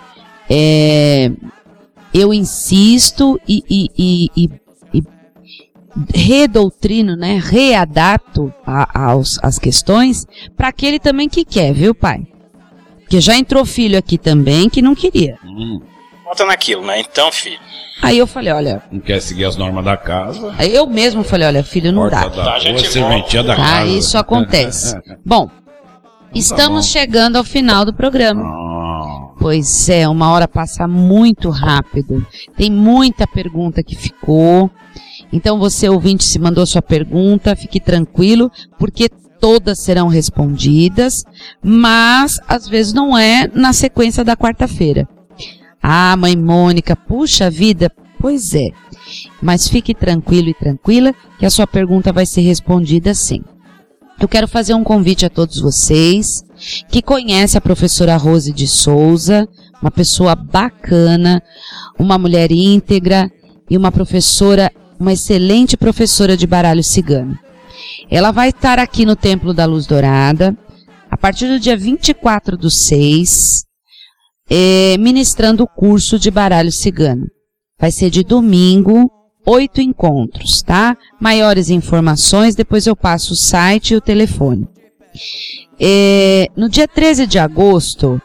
[0.49, 1.31] é,
[2.13, 4.49] eu insisto e, e, e, e-
[4.93, 5.03] e
[6.13, 7.39] redoutrino, né?
[7.41, 10.25] Readapto a- aos, as questões
[10.55, 12.27] para aquele também que quer, viu, pai?
[12.99, 15.37] Porque já entrou filho aqui também que não queria.
[15.45, 15.81] Hum,
[16.29, 16.99] Volta naquilo, né?
[16.99, 17.57] Então, filho,
[18.03, 20.53] Aí eu falei, olha, não quer seguir as normas da casa.
[20.59, 22.43] aí eu mesmo falei, olha, filho, não porta dá.
[22.43, 23.85] da Tá, gente serventia da Tá, casa.
[23.87, 24.95] isso acontece.
[25.25, 25.49] Bom,
[26.33, 26.91] estamos bom.
[26.91, 28.43] chegando ao final do programa.
[28.45, 32.23] Ah, Pois é, uma hora passa muito rápido.
[32.55, 34.69] Tem muita pergunta que ficou.
[35.33, 39.09] Então você ouvinte se mandou sua pergunta, fique tranquilo, porque
[39.41, 41.23] todas serão respondidas,
[41.63, 45.07] mas às vezes não é na sequência da quarta-feira.
[45.81, 48.69] Ah, mãe Mônica, puxa vida, pois é.
[49.41, 53.41] Mas fique tranquilo e tranquila que a sua pergunta vai ser respondida sim.
[54.19, 56.43] Eu quero fazer um convite a todos vocês.
[56.89, 59.47] que conhece a professora Rose de Souza,
[59.81, 61.41] uma pessoa bacana,
[61.97, 63.31] uma mulher íntegra
[63.69, 64.69] e uma professora,
[64.99, 67.39] uma excelente professora de baralho cigano.
[68.11, 70.53] Ela vai estar aqui no Templo da Luz Dourada,
[71.09, 73.63] a partir do dia 24 do 6,
[74.49, 77.27] é, ministrando o curso de baralho cigano.
[77.79, 79.09] Vai ser de domingo,
[79.45, 80.97] oito encontros, tá?
[81.19, 84.67] Maiores informações, depois eu passo o site e o telefone.
[85.79, 88.21] É, no dia 13 de agosto,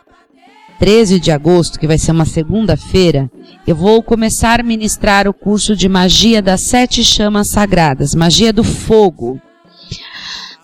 [0.79, 3.31] 13 de agosto, que vai ser uma segunda-feira,
[3.67, 8.65] eu vou começar a ministrar o curso de magia das sete chamas sagradas, magia do
[8.65, 9.41] fogo.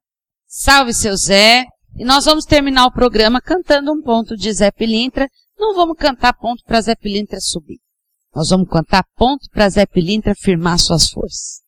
[0.47, 1.65] Salve seu Zé.
[1.97, 5.27] E nós vamos terminar o programa cantando um ponto de Zé Pilintra.
[5.57, 7.79] Não vamos cantar ponto para Zé Pilintra subir.
[8.33, 11.61] Nós vamos cantar ponto para Zé Pilintra firmar suas forças.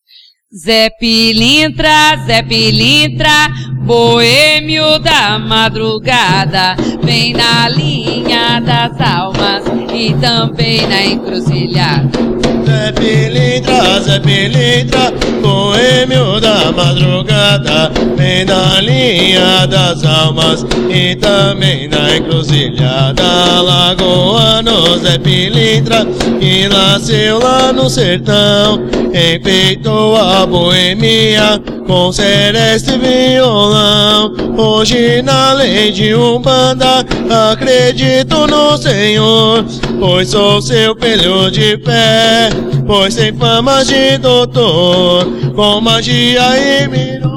[0.53, 3.47] Zé Pilintra, Zé Pilintra,
[3.85, 12.50] boêmio da madrugada, vem na linha das almas e também na encruzilhada.
[12.71, 15.11] Zé Pilintra, Zé Pilintra,
[15.41, 23.61] boêmio da madrugada, vem na linha das almas e também na encruzilhada.
[23.61, 26.05] Lagoano Zé Pilintra,
[26.39, 28.79] que nasceu lá no sertão,
[29.13, 34.33] enfeitou a boemia com celeste violão.
[34.57, 37.05] Hoje na lei de Umbanda
[37.51, 39.65] acredito no Senhor,
[39.99, 42.49] pois sou seu filho de fé,
[42.85, 47.31] pois tem fama de doutor, com magia e milagre.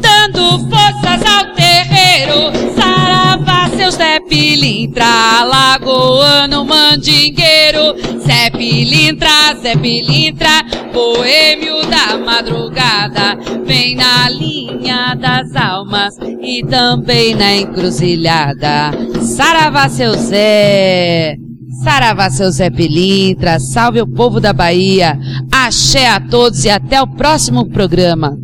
[0.00, 11.86] Dando forças ao terreiro, saravá seu Zé Pilintra, lagoano mandingueiro, Zé Pilintra, Zé Pilintra, boêmio
[11.86, 18.90] da madrugada, vem na linha das almas e também na encruzilhada.
[19.20, 21.51] Saravá seu Zé!
[21.82, 25.18] Saravá seu Zé Pilintra, salve o povo da Bahia,
[25.52, 28.38] axé a todos e até o próximo programa.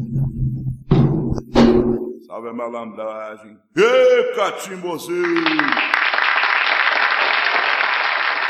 [2.26, 3.56] Salve a malandragem.
[3.76, 5.44] Ê, catimbozinho!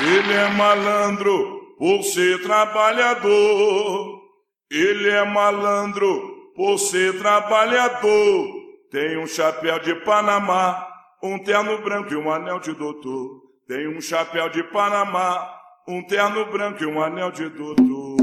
[0.00, 4.22] Ele é malandro por ser trabalhador.
[4.70, 8.46] Ele é malandro por ser trabalhador.
[8.90, 10.86] Tem um chapéu de Panamá,
[11.22, 13.37] um terno branco e um anel de doutor.
[13.68, 15.46] Tem um chapéu de Panamá,
[15.86, 18.16] um terno branco e um anel de doutor.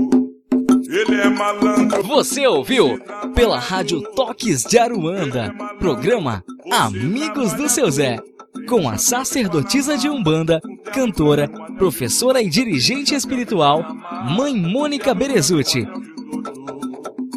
[0.90, 2.02] Ele é malandro.
[2.02, 3.00] Você ouviu
[3.36, 8.18] pela Rádio Toques de Aruanda, programa Amigos do Seu Zé,
[8.68, 10.60] com a sacerdotisa de Umbanda,
[10.92, 13.84] cantora, professora e dirigente espiritual,
[14.36, 15.88] Mãe Mônica Berezuti.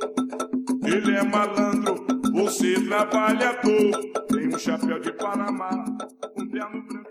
[0.86, 3.90] Ele é malandro, você trabalhador.
[4.28, 5.84] Tem um chapéu de Panamá,
[6.38, 7.05] um terno branco.